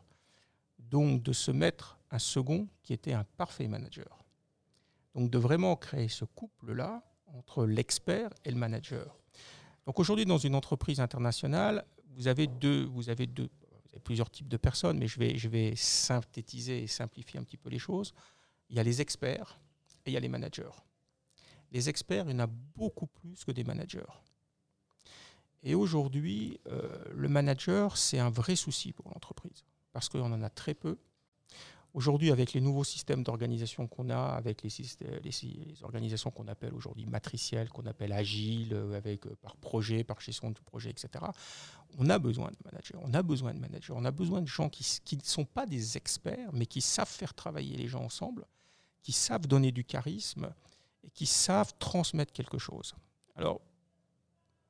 [0.78, 4.26] donc de se mettre un second qui était un parfait manager.
[5.16, 9.18] Donc de vraiment créer ce couple-là entre l'expert et le manager.
[9.86, 13.50] Donc aujourd'hui, dans une entreprise internationale, vous avez deux, vous avez deux,
[13.88, 17.69] vous avez plusieurs types de personnes, mais je vais, synthétiser et simplifier un petit peu
[17.69, 18.13] les choses.
[18.69, 19.60] Il y a les experts
[20.06, 20.71] et il y a les managers.
[21.71, 24.13] Les experts, il y en a beaucoup plus que des managers.
[25.63, 30.50] Et aujourd'hui, euh, le manager, c'est un vrai souci pour l'entreprise, parce qu'on en a
[30.50, 30.97] très peu.
[31.98, 34.72] Aujourd'hui, avec les nouveaux systèmes d'organisation qu'on a, avec les,
[35.82, 40.52] organisations qu'on appelle aujourd'hui matricielles, qu'on appelle agiles, euh, avec euh, par projet, par gestion
[40.52, 41.26] du projet, etc.,
[41.98, 42.94] on a besoin de managers.
[43.02, 43.94] On a besoin de managers.
[43.96, 47.34] On a besoin de gens qui ne sont pas des experts, mais qui savent faire
[47.34, 48.46] travailler les gens ensemble,
[49.02, 50.54] qui savent donner du charisme
[51.04, 52.94] et qui savent transmettre quelque chose.
[53.36, 53.60] Alors,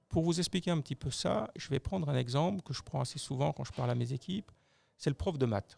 [0.07, 3.01] pour vous expliquer un petit peu ça, je vais prendre un exemple que je prends
[3.01, 4.49] assez souvent quand je parle à mes équipes.
[4.95, 5.77] C'est le prof de maths.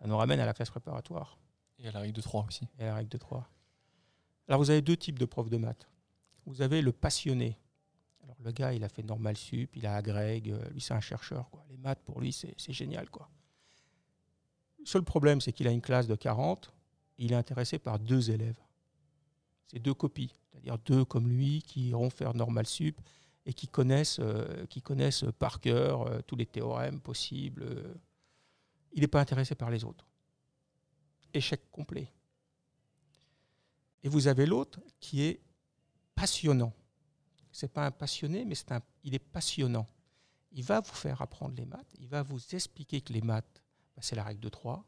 [0.00, 1.38] Ça nous ramène à la classe préparatoire.
[1.78, 2.68] Et à la règle de 3 aussi.
[2.78, 3.48] Et à la règle de 3.
[4.48, 5.88] Alors vous avez deux types de profs de maths.
[6.46, 7.58] Vous avez le passionné.
[8.22, 11.00] Alors le gars, il a fait normal sup, il a agrég, euh, lui c'est un
[11.00, 11.50] chercheur.
[11.50, 11.64] Quoi.
[11.70, 13.10] Les maths, pour lui, c'est génial.
[13.10, 13.28] Quoi.
[14.78, 16.72] Le seul problème, c'est qu'il a une classe de 40,
[17.18, 18.58] il est intéressé par deux élèves.
[19.66, 23.00] C'est deux copies, c'est-à-dire deux comme lui qui iront faire normal sup
[23.46, 27.66] et qui connaissent, euh, qui connaissent par cœur euh, tous les théorèmes possibles
[28.92, 30.06] il n'est pas intéressé par les autres.
[31.32, 32.12] Échec complet.
[34.02, 35.40] Et vous avez l'autre qui est
[36.14, 36.72] passionnant.
[37.52, 39.88] Ce n'est pas un passionné, mais c'est un, il est passionnant.
[40.52, 43.62] Il va vous faire apprendre les maths, il va vous expliquer que les maths,
[43.94, 44.84] ben, c'est la règle de 3,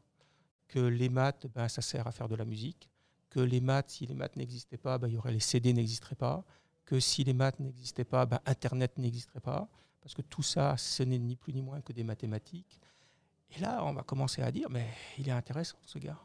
[0.67, 2.89] que les maths, ben, ça sert à faire de la musique,
[3.29, 6.15] que les maths, si les maths n'existaient pas, ben, il y aurait les CD n'existeraient
[6.15, 6.43] pas,
[6.85, 9.69] que si les maths n'existaient pas, Internet n'existerait pas,
[10.01, 12.79] parce que tout ça, ce n'est ni plus ni moins que des mathématiques.
[13.55, 16.19] Et là, on va commencer à dire, mais il est intéressant, ce gars.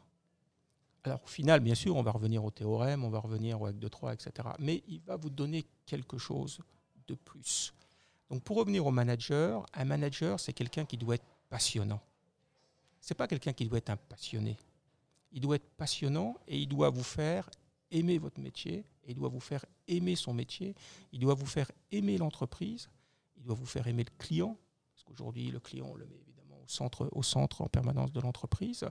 [1.03, 3.79] Alors au final, bien sûr, on va revenir au théorème, on va revenir au règle
[3.79, 4.49] de 3, etc.
[4.59, 6.59] Mais il va vous donner quelque chose
[7.07, 7.73] de plus.
[8.29, 12.01] Donc pour revenir au manager, un manager, c'est quelqu'un qui doit être passionnant.
[13.01, 14.57] Ce n'est pas quelqu'un qui doit être un passionné.
[15.31, 17.49] Il doit être passionnant et il doit vous faire
[17.91, 20.73] aimer votre métier, il doit vous faire aimer son métier,
[21.11, 22.89] il doit vous faire aimer l'entreprise,
[23.37, 24.57] il doit vous faire aimer le client,
[24.93, 26.24] parce qu'aujourd'hui, le client, on le met
[26.65, 28.85] au centre, au centre en permanence de l'entreprise.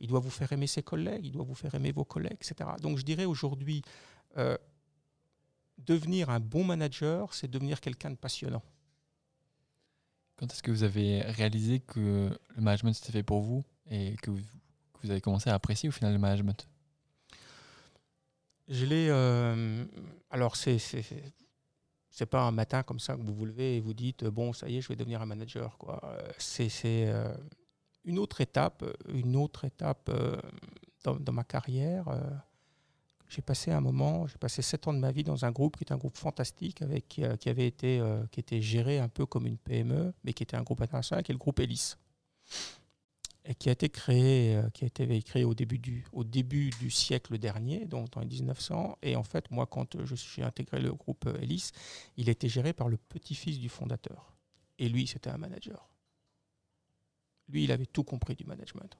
[0.00, 2.70] Il doit vous faire aimer ses collègues, il doit vous faire aimer vos collègues, etc.
[2.80, 3.82] Donc je dirais aujourd'hui,
[4.36, 4.56] euh,
[5.78, 8.62] devenir un bon manager, c'est devenir quelqu'un de passionnant.
[10.36, 14.30] Quand est-ce que vous avez réalisé que le management c'était fait pour vous et que
[14.30, 14.40] vous,
[15.02, 16.66] vous, avez commencé à apprécier au final le management?
[18.68, 19.08] Je l'ai.
[19.10, 19.84] Euh,
[20.30, 20.78] alors, c'est
[22.10, 24.68] c'est pas un matin comme ça que vous vous levez et vous dites bon ça
[24.68, 26.00] y est je vais devenir un manager quoi.
[26.38, 27.34] C'est euh,
[28.04, 30.36] une autre étape une autre étape euh,
[31.04, 32.20] dans, ma carrière euh,
[33.28, 35.84] j'ai passé un moment j'ai passé sept ans de ma vie dans un groupe qui
[35.84, 39.58] est un groupe fantastique avec qui avait été qui était géré un peu comme une
[39.58, 41.94] PME mais qui était un groupe international qui est le groupe Elis
[43.44, 46.70] et qui a été créé, euh, qui a été créé au début du, au début
[46.78, 48.98] du siècle dernier, donc dans les 1900.
[49.02, 51.70] Et en fait, moi, quand je suis intégré le groupe Elis,
[52.16, 54.32] il était géré par le petit-fils du fondateur.
[54.78, 55.88] Et lui, c'était un manager.
[57.48, 58.96] Lui, il avait tout compris du management.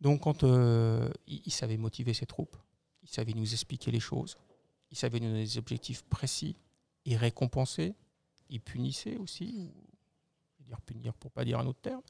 [0.00, 2.56] Donc, quand euh, il, savait motiver ses troupes,
[3.02, 4.38] il savait nous expliquer les choses,
[4.90, 6.56] il savait nous donner des objectifs précis,
[7.04, 7.94] il récompensait,
[8.48, 9.82] il punissait aussi, ou
[10.58, 12.02] je vais dire punir pour pas dire un autre terme,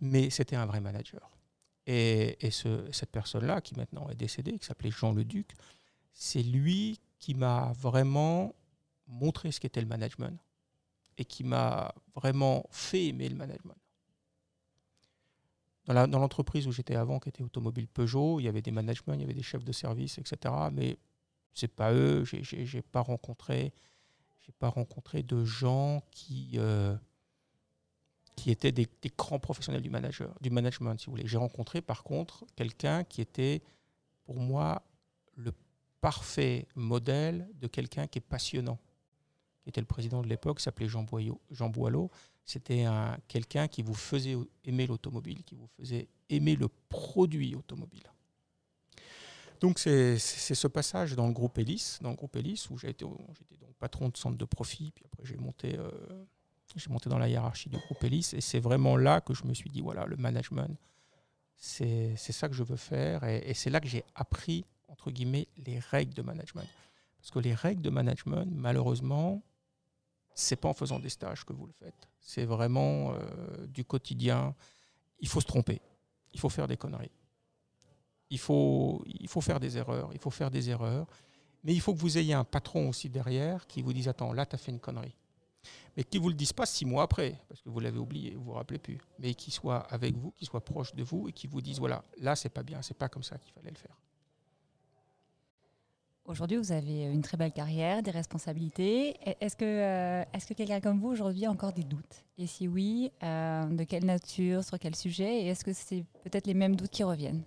[0.00, 1.30] mais c'était un vrai manager.
[1.86, 5.54] Et, cette personne-là, qui maintenant est décédée, qui s'appelait Jean Le Duc,
[6.12, 8.54] c'est lui qui m'a vraiment
[9.06, 10.38] montré ce qu'était le management
[11.18, 13.76] et qui m'a vraiment fait aimer le management.
[15.86, 19.20] Dans l'entreprise où j'étais avant, qui était Automobile Peugeot, il y avait des managements, il
[19.20, 20.54] y avait des chefs de service, etc.
[20.72, 20.98] Mais
[21.52, 22.24] c'est pas eux.
[22.24, 23.04] J'ai pas
[24.40, 26.96] j'ai pas rencontré de gens qui euh,
[28.40, 31.26] qui étaient des, grands professionnels du manager, du management, si vous voulez.
[31.26, 33.60] J'ai rencontré par contre quelqu'un qui était
[34.24, 34.82] pour moi
[35.36, 35.52] le
[36.00, 38.78] parfait modèle de quelqu'un qui est passionnant,
[39.62, 41.04] qui était le président de l'époque, s'appelait Jean,
[41.50, 42.10] Jean Boileau,
[42.46, 42.86] c'était
[43.28, 48.10] quelqu'un qui vous faisait aimer l'automobile, qui vous faisait aimer le produit automobile.
[49.60, 53.74] Donc c'est ce passage dans le groupe Elis, dans le groupe Elis où j'étais donc
[53.78, 55.90] patron de centre de profit, puis après j'ai monté, euh,
[56.88, 59.70] monté dans la hiérarchie du groupe Elis, et c'est vraiment là que je me suis
[59.70, 60.76] dit voilà le management,
[61.56, 65.48] c'est ça que je veux faire, et, et c'est là que j'ai appris entre guillemets
[65.58, 66.66] les règles de management,
[67.18, 69.42] parce que les règles de management malheureusement
[70.40, 72.08] c'est pas en faisant des stages que vous le faites.
[72.20, 74.54] C'est vraiment euh, du quotidien.
[75.20, 75.80] Il faut se tromper.
[76.32, 77.10] Il faut faire des conneries.
[78.30, 80.10] Il faut, il faut faire des erreurs.
[80.12, 81.06] Il faut faire des erreurs.
[81.62, 84.46] Mais il faut que vous ayez un patron aussi derrière qui vous dise Attends, là,
[84.46, 85.14] tu as fait une connerie.
[85.96, 88.32] Mais qui ne vous le dise pas six mois après, parce que vous l'avez oublié,
[88.32, 88.98] vous ne vous rappelez plus.
[89.18, 92.04] Mais qui soit avec vous, qui soit proche de vous et qui vous dise Voilà,
[92.18, 93.96] là, c'est pas bien, c'est pas comme ça qu'il fallait le faire.
[96.30, 99.16] Aujourd'hui, vous avez une très belle carrière, des responsabilités.
[99.40, 102.24] Est-ce que, euh, est que quelqu'un comme vous aujourd'hui a encore des doutes?
[102.38, 105.42] Et si oui, euh, de quelle nature, sur quel sujet?
[105.42, 107.42] Et est-ce que c'est peut-être les mêmes doutes qui reviennent?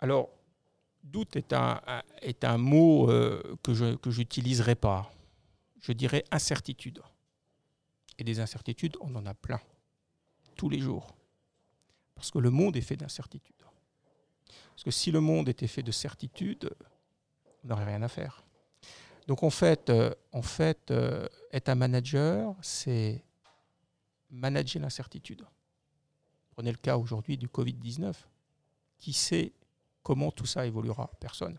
[0.00, 0.28] Alors,
[1.02, 1.80] doute est un,
[2.20, 5.10] est un mot euh, que je que j'utiliserai pas.
[5.84, 7.02] Je dirais incertitude.
[8.16, 9.60] Et des incertitudes, on en a plein,
[10.56, 11.14] tous les jours.
[12.14, 13.62] Parce que le monde est fait d'incertitudes.
[14.70, 16.70] Parce que si le monde était fait de certitude,
[17.62, 18.42] on n'aurait rien à faire.
[19.26, 23.22] Donc en fait, euh, en fait euh, être un manager, c'est
[24.30, 25.44] manager l'incertitude.
[26.52, 28.14] Prenez le cas aujourd'hui du Covid-19.
[28.96, 29.52] Qui sait
[30.02, 31.10] comment tout ça évoluera?
[31.20, 31.58] Personne.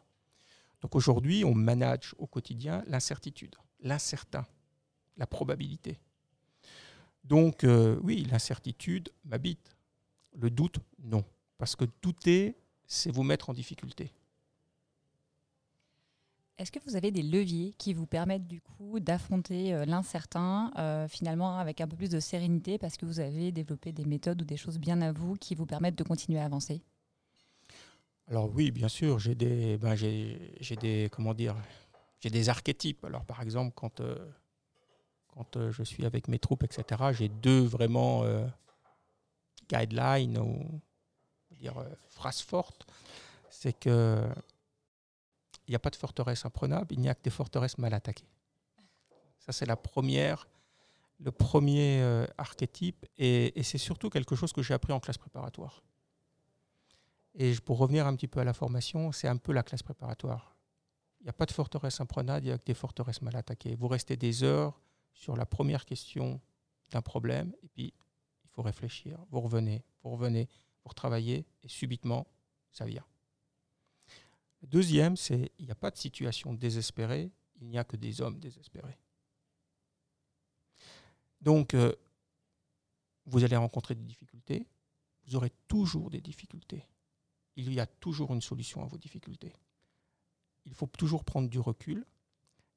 [0.82, 4.45] Donc aujourd'hui, on manage au quotidien l'incertitude, l'incertain,
[5.15, 5.98] la probabilité.
[7.24, 9.76] Donc euh, oui, l'incertitude m'habite.
[10.34, 11.24] Le doute, non.
[11.58, 14.12] Parce que douter, c'est vous mettre en difficulté.
[16.58, 21.08] Est-ce que vous avez des leviers qui vous permettent du coup d'affronter euh, l'incertain euh,
[21.08, 24.45] finalement avec un peu plus de sérénité parce que vous avez développé des méthodes ou
[24.45, 26.82] des choses bien à vous qui vous permettent de continuer à avancer?
[28.28, 31.56] Alors oui, bien sûr, j'ai des, ben, j'ai, des, comment dire,
[32.26, 33.06] j'ai des archétypes.
[33.06, 34.18] Alors par exemple, quand, euh,
[35.28, 38.24] quand je suis avec mes troupes, etc., j'ai deux vraiment
[39.70, 40.82] guidelines ou
[41.60, 42.86] dire euh, phrase forte,
[43.50, 44.28] c'est que
[45.68, 48.30] il n'y a pas de forteresse imprenable, il n'y a que des forteresses mal attaquées.
[49.40, 50.48] Ça, c'est la première,
[51.20, 55.82] le premier euh, archétype, et, c'est surtout quelque chose que j'ai appris en classe préparatoire.
[57.34, 60.55] Et pour revenir un petit peu à la formation, c'est un peu la classe préparatoire.
[61.26, 63.74] Il n'y a pas de forteresse imprenable, il n'y a que des forteresses mal attaquées.
[63.74, 64.80] Vous restez des heures
[65.12, 66.40] sur la première question
[66.92, 67.96] d'un problème, et puis
[68.44, 69.18] il faut réfléchir.
[69.32, 70.48] Vous revenez, vous revenez,
[70.84, 72.28] pour travailler et subitement,
[72.72, 73.04] ça vient.
[74.62, 78.22] Le deuxième, c'est il n'y a pas de situation désespérée, il n'y a que des
[78.22, 79.00] hommes désespérés.
[81.42, 81.92] Donc, euh,
[83.26, 84.68] vous allez rencontrer des difficultés,
[85.26, 86.86] vous aurez toujours des difficultés.
[87.56, 89.54] Il y a toujours une solution à vos difficultés.
[90.65, 92.06] Il faut toujours prendre du recul,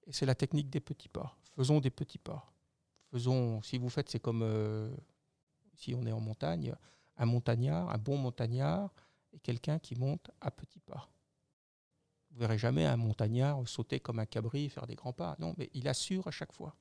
[0.07, 1.37] et c'est la technique des petits pas.
[1.57, 2.53] Faisons des petits pas.
[3.11, 4.95] Faisons, si vous faites, c'est comme euh,
[5.75, 6.75] si on est en montagne,
[7.17, 8.93] un montagnard, un bon montagnard,
[9.33, 11.09] est quelqu'un qui monte à petits pas.
[12.31, 15.37] Vous verrez jamais un montagnard sauter comme un cabri et faire des grands pas.
[15.39, 16.77] Non, mais il assure à chaque fois.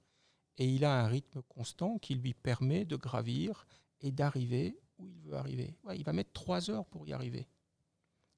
[0.57, 3.67] Et il a un rythme constant qui lui permet de gravir
[4.01, 5.75] et d'arriver où il veut arriver.
[5.95, 7.47] il va mettre trois heures pour y arriver.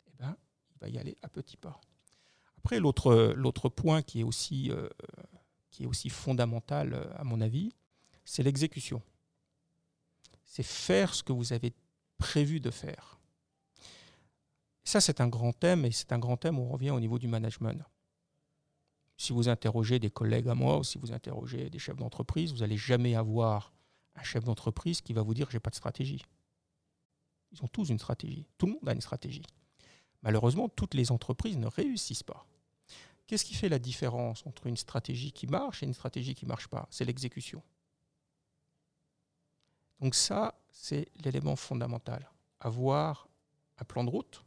[0.08, 0.36] Eh ben,
[0.72, 1.80] il va y aller à petits pas.
[2.60, 4.90] Après, l'autre point qui est, aussi, euh,
[6.10, 7.72] fondamental, euh, à mon avis,
[8.26, 9.02] c'est l'exécution
[10.50, 11.74] c'est faire ce que vous avez
[12.18, 13.20] prévu de faire.
[14.84, 17.20] Ça, c'est un grand thème, et c'est un grand thème où on revient au niveau
[17.20, 17.84] du management.
[19.16, 22.60] Si vous interrogez des collègues à moi, ou si vous interrogez des chefs d'entreprise, vous
[22.60, 23.74] n'allez jamais avoir
[24.16, 26.24] un chef d'entreprise qui va vous dire j'ai pas de stratégie.
[27.52, 28.48] Ils ont tous une stratégie.
[28.58, 29.44] Tout le monde a une stratégie.
[30.22, 32.46] Malheureusement, toutes les entreprises ne réussissent pas.
[33.28, 36.50] Qu'est-ce qui fait la différence entre une stratégie qui marche et une stratégie qui ne
[36.50, 36.88] marche pas?
[36.90, 37.62] C'est l'exécution.
[40.00, 42.30] Donc ça, c'est l'élément fondamental.
[42.60, 43.30] Avoir
[43.78, 44.44] un plan de route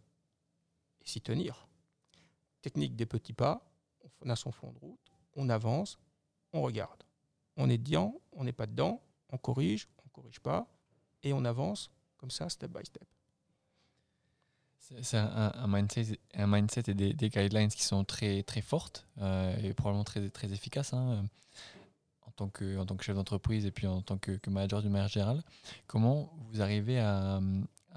[1.00, 1.68] et s'y tenir.
[2.60, 3.64] Technique des petits pas,
[4.20, 5.98] on a son plan de route, on avance,
[6.52, 7.02] on regarde.
[7.56, 10.66] On est dedans, on n'est pas dedans, on corrige, on ne corrige pas,
[11.22, 13.06] et on avance comme ça, step by step.
[15.00, 19.72] C'est un, mindset, un mindset et des, guidelines qui sont très, très fortes euh, et
[19.74, 21.24] probablement très, très efficaces hein,
[22.26, 24.88] en, tant que, en tant que chef d'entreprise et puis en tant que, manager du
[24.88, 25.42] manière générale.
[25.86, 27.40] Comment vous arrivez à,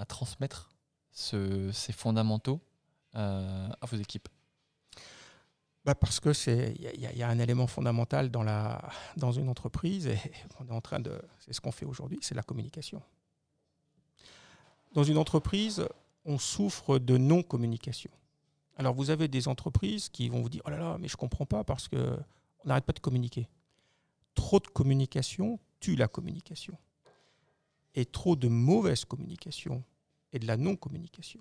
[0.08, 0.70] transmettre
[1.12, 2.62] ce, ces fondamentaux
[3.16, 4.30] euh, à vos équipes?
[5.84, 10.08] Bah parce que il y, y, a un élément fondamental dans la dans une entreprise
[10.08, 10.18] et
[10.60, 13.04] on est en train de c'est ce qu'on fait aujourd'hui, c'est la communication.
[14.94, 15.88] Dans une entreprise,
[16.26, 18.12] on souffre de non-communication.
[18.78, 21.46] Alors vous avez des entreprises qui vont vous dire oh là là mais je comprends
[21.46, 22.18] pas parce que
[22.64, 23.48] on n'arrête pas de communiquer.
[24.34, 26.78] Trop de communication tue la communication.
[27.94, 29.84] Et trop de mauvaise communication
[30.34, 31.40] et de la non-communication.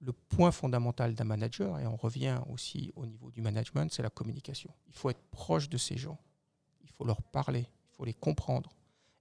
[0.00, 4.10] Le point fondamental d'un manager, et on revient aussi au niveau du management, c'est la
[4.10, 4.70] communication.
[4.88, 6.18] Il faut être proche de ces gens.
[6.82, 8.70] Il faut leur parler, il faut les comprendre.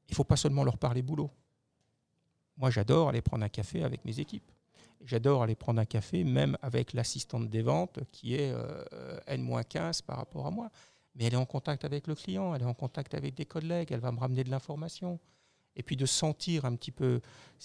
[0.07, 1.29] Il ne faut pas seulement leur parler boulot.
[2.57, 4.51] Moi, j'adore aller prendre un café avec mes équipes.
[5.01, 10.17] J'adore aller prendre un café, même avec l'assistante des ventes qui est euh, N-15 par
[10.17, 10.69] rapport à moi.
[11.15, 13.91] Mais elle est en contact avec le client, elle est en contact avec des collègues,
[13.91, 15.19] elle va me ramener de l'information.
[15.75, 17.19] Et puis de sentir un petit peu.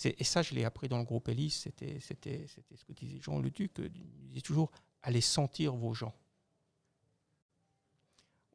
[0.05, 2.14] Et ça, je l'ai appris dans le groupe Ellis, c'était ce
[2.85, 4.70] que disait Jean Leduc, il disait toujours
[5.03, 6.14] allez sentir vos gens.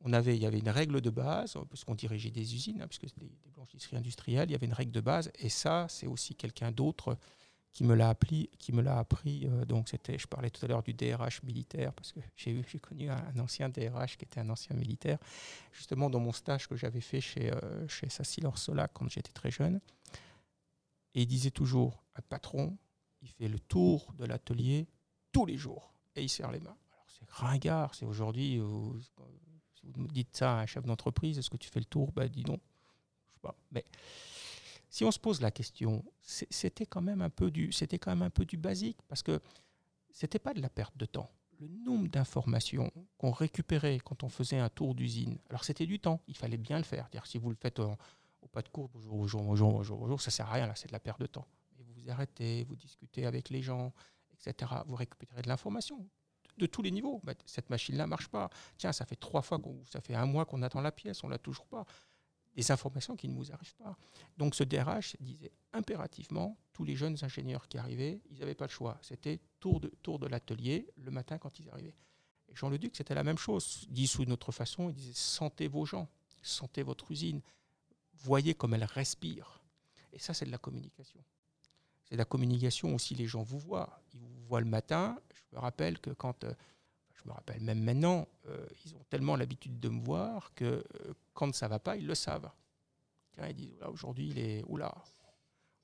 [0.04, 2.88] On avait, il y avait une règle de base, parce qu'on dirigeait des usines, hein,
[2.88, 6.08] puisque c'était des blanchisseries industrielles, il y avait une règle de base, et ça, c'est
[6.08, 7.18] aussi quelqu'un d'autre
[7.74, 8.50] qui me l'a appris.
[8.60, 11.92] Qui me l'a appris euh, donc c'était, je parlais tout à l'heure du DRH militaire
[11.94, 15.18] parce que j'ai, connu un, ancien DRH qui était un ancien militaire,
[15.72, 19.52] justement dans mon stage que j'avais fait chez euh, chez Sassilor Sola quand j'étais très
[19.52, 19.82] jeune.
[21.16, 22.78] Et il disait toujours, un patron,
[23.22, 24.88] il fait le tour de l'atelier
[25.32, 26.78] tous les jours et il serre les mains.
[26.92, 28.62] Alors c'est ringard, c'est aujourd'hui.
[29.84, 32.12] Vous dites ça à un chef d'entreprise, est-ce que tu fais le tour?
[32.12, 32.60] Ben dis non.
[33.28, 33.56] Je sais pas.
[33.72, 33.86] Mais
[34.90, 38.22] si on se pose la question, c'était quand même un peu du, c'était quand même
[38.22, 39.42] un peu du basique parce que
[40.12, 41.30] c'était pas de la perte de temps.
[41.60, 46.22] Le nombre d'informations qu'on récupérait quand on faisait un tour d'usine, alors c'était du temps,
[46.28, 47.10] il fallait bien le faire.
[47.10, 47.96] Dire si vous le faites au,
[48.52, 50.94] pas de cours, bonjour, bonjour, bonjour, bonjour, bonjour, ça sert à rien là, c'est de
[50.94, 51.48] la perte de temps.
[51.78, 53.94] Vous vous arrêtez, vous discutez avec les gens,
[54.34, 54.72] etc.
[54.86, 56.08] Vous récupérez de l'information
[56.58, 57.22] de tous les niveaux.
[57.24, 58.50] Bah, cette machine-là marche pas.
[58.78, 61.40] Tiens, ça fait trois fois, ça fait un mois qu'on attend la pièce, on l'a
[61.40, 61.86] toujours pas
[62.56, 63.98] des informations qui ne vous arrivent pas.
[64.38, 68.72] Donc ce DRH disait impérativement, tous les jeunes ingénieurs qui arrivaient, ils n'avaient pas le
[68.72, 69.00] choix.
[69.02, 71.96] C'était tour de, tour de l'atelier le matin quand ils arrivaient.
[72.50, 73.86] Et Jean Leduc, c'était la même chose.
[73.90, 76.08] Dit sous une autre façon, il disait sentez vos gens,
[76.42, 77.42] sentez votre usine,
[78.14, 79.62] voyez comme elle respire.
[80.12, 81.24] Et ça, c'est de la communication.
[82.04, 84.00] C'est de la communication aussi, les gens vous voient.
[84.14, 85.18] Ils vous voient le matin.
[85.54, 86.44] Je me rappelle que quand...
[86.44, 86.54] Euh,
[87.14, 91.14] je me rappelle même maintenant, euh, ils ont tellement l'habitude de me voir que euh,
[91.34, 92.50] quand ça va pas, ils le savent.
[93.48, 94.94] ils disent aujourd'hui il est oula,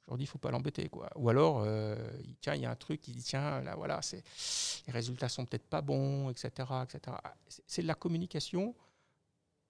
[0.05, 1.09] aujourd'hui il faut pas l'embêter quoi.
[1.15, 1.65] Ou alors
[2.41, 4.23] tiens il y a un truc qui dit tiens là voilà c'est
[4.87, 6.49] les résultats sont peut-être pas bons etc
[6.83, 7.15] etc.
[7.47, 8.75] C'est de la communication,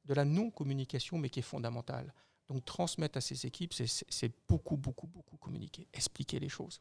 [0.06, 2.14] de la non communication mais qui est fondamentale.
[2.48, 6.80] Donc transmettre à ces équipes c'est beaucoup beaucoup beaucoup communiquer, expliquer les choses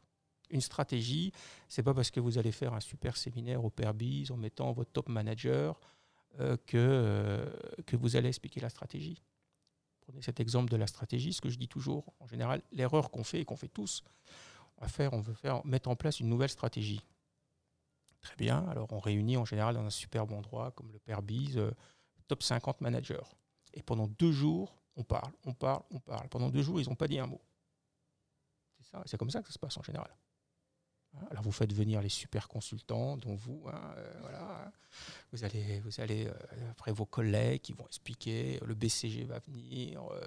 [0.49, 1.31] une stratégie.
[1.67, 4.91] C'est pas parce que vous allez faire un super séminaire au Perbiz en mettant votre
[4.91, 5.79] top manager
[6.39, 7.45] euh, que, euh,
[7.85, 9.21] que vous allez expliquer la stratégie.
[10.01, 13.23] Prenez cet exemple de la stratégie, ce que je dis toujours, en général, l'erreur qu'on
[13.23, 14.03] fait et qu'on fait tous,
[14.77, 17.01] on, faire, on veut faire, mettre en place une nouvelle stratégie.
[18.21, 21.71] Très bien, alors on réunit en général dans un superbe endroit comme le Perbiz, euh,
[22.27, 23.25] top 50 managers.
[23.73, 26.27] Et pendant deux jours, on parle, on parle, on parle.
[26.29, 27.41] Pendant deux jours, ils n'ont pas dit un mot.
[29.05, 30.09] C'est comme ça que ça se passe en général.
[31.15, 34.71] Hein, alors vous faites venir les super consultants, dont vous, hein, euh, voilà.
[35.31, 40.03] Vous allez, vous allez euh, après vos collègues qui vont expliquer, le BCG va venir,
[40.11, 40.25] euh,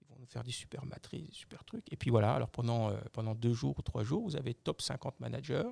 [0.00, 1.92] ils vont nous faire des super matrices, des super trucs.
[1.92, 5.20] Et puis voilà, alors pendant, pendant deux jours ou trois jours, vous avez top 50
[5.20, 5.70] managers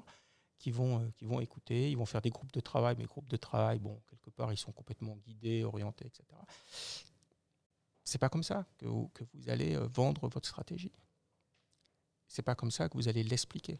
[0.59, 3.37] qui vont, qui vont écouter, ils vont faire des groupes de travail, mais groupes de
[3.37, 6.25] travail, bon, quelque part, ils sont complètement guidés, orientés, etc.
[8.05, 10.93] C'est pas comme ça que que vous allez vendre votre stratégie.
[12.27, 13.79] C'est pas comme ça que vous allez l'expliquer.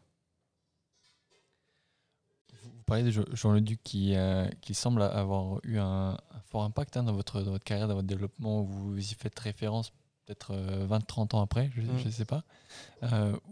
[2.83, 6.17] Vous parlez de Jean Leduc qui, euh, qui semble avoir eu un,
[6.47, 8.61] fort impact hein, dans, votre, dans votre carrière, dans votre développement.
[8.63, 9.93] Vous y faites référence
[10.25, 12.11] peut-être 20-30 ans après, je ne mm.
[12.11, 12.43] sais pas.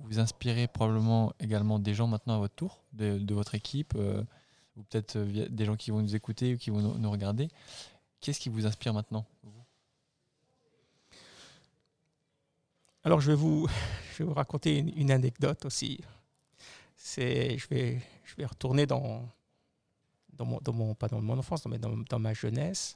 [0.04, 4.84] vous inspirez probablement également des gens maintenant à votre tour, de, de votre équipe, ou
[4.84, 7.48] peut-être des gens qui vont nous écouter ou qui vont nous, regarder.
[8.20, 9.26] Qu'est-ce qui vous inspire maintenant
[13.06, 13.70] Alors, je vais vous,
[14.14, 16.02] je vais vous raconter une, anecdote aussi.
[17.04, 19.28] C'est, je vais, je vais retourner dans,
[20.34, 22.96] dans mon, dans mon, pas dans mon enfance, mais dans, ma jeunesse.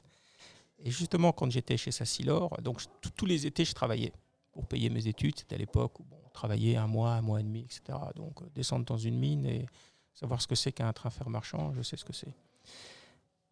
[0.78, 2.82] Et justement, quand j'étais chez Sassilor, donc
[3.16, 4.12] tous les étés, je travaillais
[4.52, 5.40] pour payer mes études.
[5.40, 7.98] C'était à l'époque où bon, on travaillait un mois, un mois et demi, etc.
[8.14, 9.66] Donc, euh, descendre dans une mine et
[10.14, 12.32] savoir ce que c'est qu'un train fer marchand, je sais ce que c'est.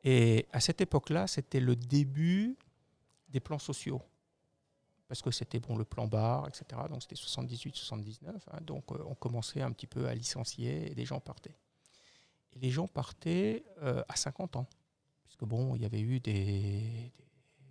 [0.04, 2.56] Et à cette époque-là, c'était le début
[3.28, 4.00] des plans sociaux.
[5.14, 6.64] Parce que c'était bon, le plan bar, etc.
[6.90, 8.30] Donc c'était 78-79.
[8.50, 8.58] Hein.
[8.62, 11.54] donc euh, on commençait un petit peu à licencier et les gens partaient.
[12.52, 14.66] Et les gens partaient euh, à 50 ans.
[15.22, 17.12] Puisque bon, il y avait eu des,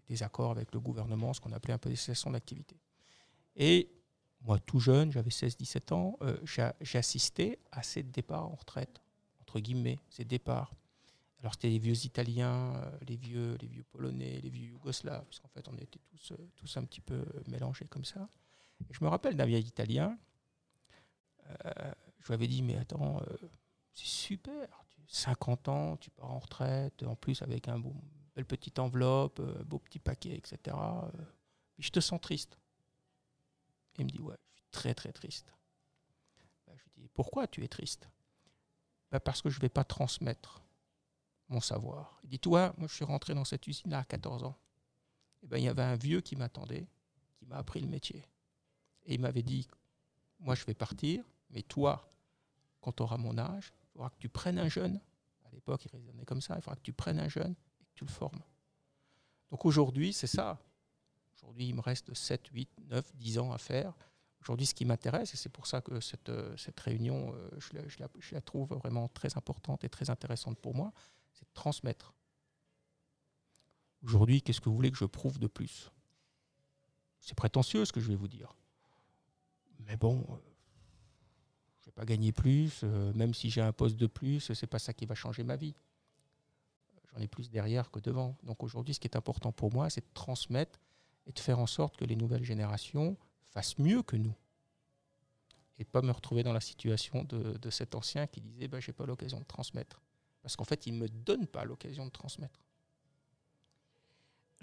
[0.07, 2.77] des, accords avec le gouvernement, ce qu'on appelait un peu des cessations d'activité.
[3.57, 3.91] Et
[4.39, 6.37] moi, tout jeune, j'avais 16-17 ans, euh,
[6.79, 9.01] j'assistais à ces départs en retraite,
[9.41, 10.73] entre guillemets, ces départs
[11.43, 15.39] alors c'était les vieux Italiens, euh, les vieux, les vieux Polonais, les vieux Yougoslaves, parce
[15.39, 18.29] qu'en fait on était tous, euh, tous un petit peu mélangés comme ça.
[18.89, 20.17] Et je me rappelle d'un vieil Italien,
[21.65, 23.21] euh, je lui avais dit mais attends,
[23.91, 27.93] c'est super, 50 ans, tu pars en retraite, en plus avec un beau,
[28.35, 30.77] belle petite enveloppe, beau petit paquet, etc.
[31.73, 32.57] puis je te sens triste.
[33.97, 35.53] Il me dit ouais, je suis très très triste.
[36.65, 38.07] Ben, je lui dis pourquoi tu es triste?
[39.11, 40.62] Ben, Parce que je ne vais pas transmettre
[41.53, 42.19] mon savoir.
[42.23, 44.57] Il dit, toi, moi je suis rentré dans cette usine à 14 ans.
[45.41, 46.87] Et eh ben, il y avait un vieux qui m'attendait,
[47.37, 48.23] qui m'a appris le métier.
[49.05, 49.67] Et il m'avait dit,
[50.39, 52.09] moi je vais partir, mais toi,
[52.81, 54.99] quand tu auras mon âge, il faudra que tu prennes un jeune.
[55.45, 57.93] À l'époque, il raisonnait comme ça, il faudra que tu prennes un jeune et que
[57.95, 58.41] tu le formes.
[59.51, 60.59] Donc aujourd'hui, c'est ça.
[61.35, 63.93] Aujourd'hui, il me reste 7, 8, 9, 10 ans à faire.
[64.41, 68.41] Aujourd'hui, ce qui m'intéresse, et c'est pour ça que cette, cette réunion, euh, je la,
[68.41, 70.91] trouve vraiment très importante et très intéressante pour moi,
[71.33, 72.13] c'est de transmettre.
[74.03, 75.91] Aujourd'hui, qu'est-ce que vous voulez que je prouve de plus?
[77.19, 78.55] C'est prétentieux ce que je vais vous dire.
[79.79, 80.35] Mais bon, euh,
[81.79, 84.53] je ne vais pas gagner plus, euh, même si j'ai un poste de plus, ce
[84.53, 85.75] n'est pas ça qui va changer ma vie.
[87.13, 88.37] J'en ai plus derrière que devant.
[88.43, 90.79] Donc aujourd'hui, ce qui est important pour moi, c'est de transmettre
[91.25, 94.35] et de faire en sorte que les nouvelles générations fassent mieux que nous.
[95.77, 98.93] Et pas me retrouver dans la situation de, cet ancien qui disait bah, Je n'ai
[98.93, 100.01] pas l'occasion de transmettre
[100.43, 102.59] parce qu'en fait, il ne me donne pas l'occasion de transmettre.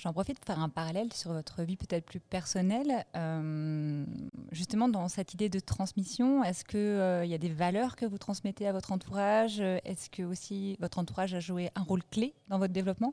[0.01, 3.05] J'en profite pour faire un parallèle sur votre vie peut-être plus personnelle.
[3.17, 4.07] Euh,
[4.51, 8.17] justement, dans cette idée de transmission, est-ce qu'il euh, y a des valeurs que vous
[8.17, 9.61] transmettez à votre entourage?
[9.61, 13.13] Est-ce que aussi votre entourage a joué un rôle clé dans votre développement?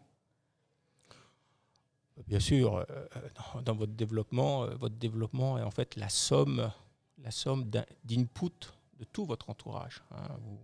[2.25, 6.71] Bien sûr, euh, dans, votre développement, votre développement est en fait la somme,
[7.17, 7.65] la somme
[8.05, 10.03] d'input de tout votre entourage.
[10.11, 10.37] Hein.
[10.41, 10.57] Vous,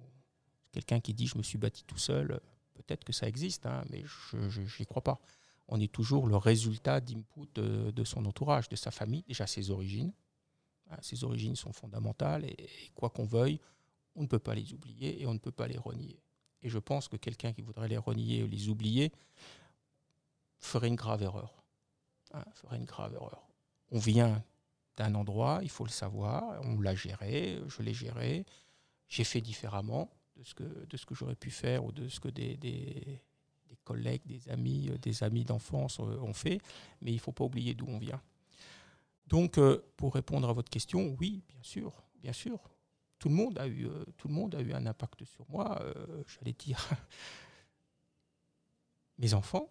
[0.74, 2.42] Quelqu'un qui dit je me suis bâti tout seul,
[2.74, 5.22] peut-être que ça existe, hein, mais je n'y crois pas.
[5.68, 10.12] On est toujours le résultat d'input de, son entourage, de sa famille, déjà ses origines.
[10.90, 13.60] Hein, ses origines sont fondamentales et, quoi qu'on veuille,
[14.16, 16.20] on ne peut pas les oublier et on ne peut pas les renier.
[16.62, 19.12] Et je pense que quelqu'un qui voudrait les renier ou les oublier
[20.60, 21.64] ferait une grave erreur.
[22.34, 23.48] Hein, ferait une grave erreur.
[23.92, 24.44] On vient
[24.98, 28.46] d'un endroit, il faut le savoir, on l'a géré, je l'ai géré,
[29.08, 32.20] j'ai fait différemment, de ce que, de ce que j'aurais pu faire ou de ce
[32.20, 33.22] que des, des,
[33.84, 36.60] collègues, des amis, euh, des amis d'enfance euh, ont fait,
[37.02, 38.22] mais il ne faut pas oublier d'où on vient.
[39.28, 42.60] Donc, euh, pour répondre à votre question, oui, bien sûr, bien sûr.
[43.20, 45.82] Tout le monde a eu, tout le monde a eu un impact sur moi.
[46.28, 46.78] J'allais dire,
[49.18, 49.70] mes enfants,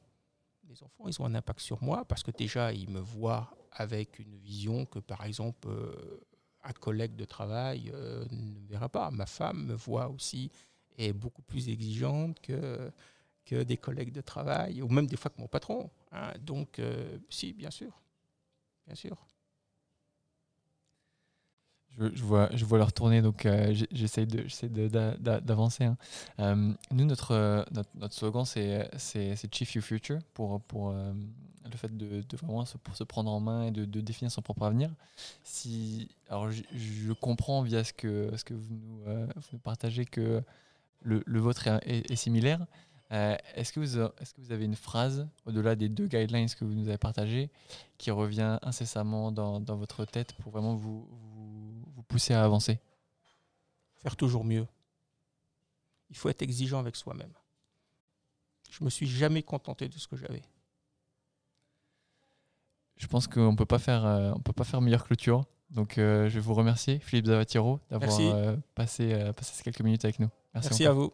[0.65, 4.19] mes enfants, ils ont un impact sur moi parce que déjà, ils me voient avec
[4.19, 5.69] une vision que, par exemple,
[6.65, 9.11] un collègue de travail euh, ne verra pas.
[9.11, 10.51] Ma femme me voit aussi
[10.99, 12.91] est beaucoup plus exigeante que,
[13.45, 15.91] que des collègues de travail, ou même des fois que mon patron.
[16.13, 16.33] Hein.
[16.41, 18.01] Donc, euh, si, bien sûr.
[18.87, 19.17] Bien sûr.
[21.99, 25.85] Je, vois, je vois leur tourner, donc euh, j'essaie d'avancer.
[25.85, 25.99] Hein.
[26.39, 30.95] Euh, nous, notre, notre, notre slogan, c'est Chief You Future, pour, pour
[31.73, 34.91] le fait de, vraiment se, prendre en main et de, définir son propre avenir.
[35.43, 40.05] Si, alors, je, je comprends via ce que, ce que vous, nous, vous nous partagez
[40.05, 40.43] que
[41.03, 42.67] le, le vôtre est, similaire.
[43.11, 46.75] Est-ce que, vous, est que vous avez une phrase, au-delà des deux guidelines que vous
[46.75, 47.51] nous avez partagées,
[47.99, 51.07] qui revient incessamment dans, dans votre tête pour vraiment vous
[51.95, 52.79] vous poussez à avancer?
[53.97, 54.67] Faire toujours mieux.
[56.11, 57.33] Il faut être exigeant avec soi-même.
[58.71, 60.43] Je me suis jamais contenté de ce que j'avais.
[63.03, 65.45] Je pense qu'on peut pas faire, euh, on peut pas faire meilleure clôture.
[65.71, 70.05] Donc, euh, je vais vous remercier, Philippe Zavatiro, d'avoir euh, passé, passé ces quelques minutes
[70.05, 70.29] avec nous.
[70.55, 71.13] Merci, Merci à vous.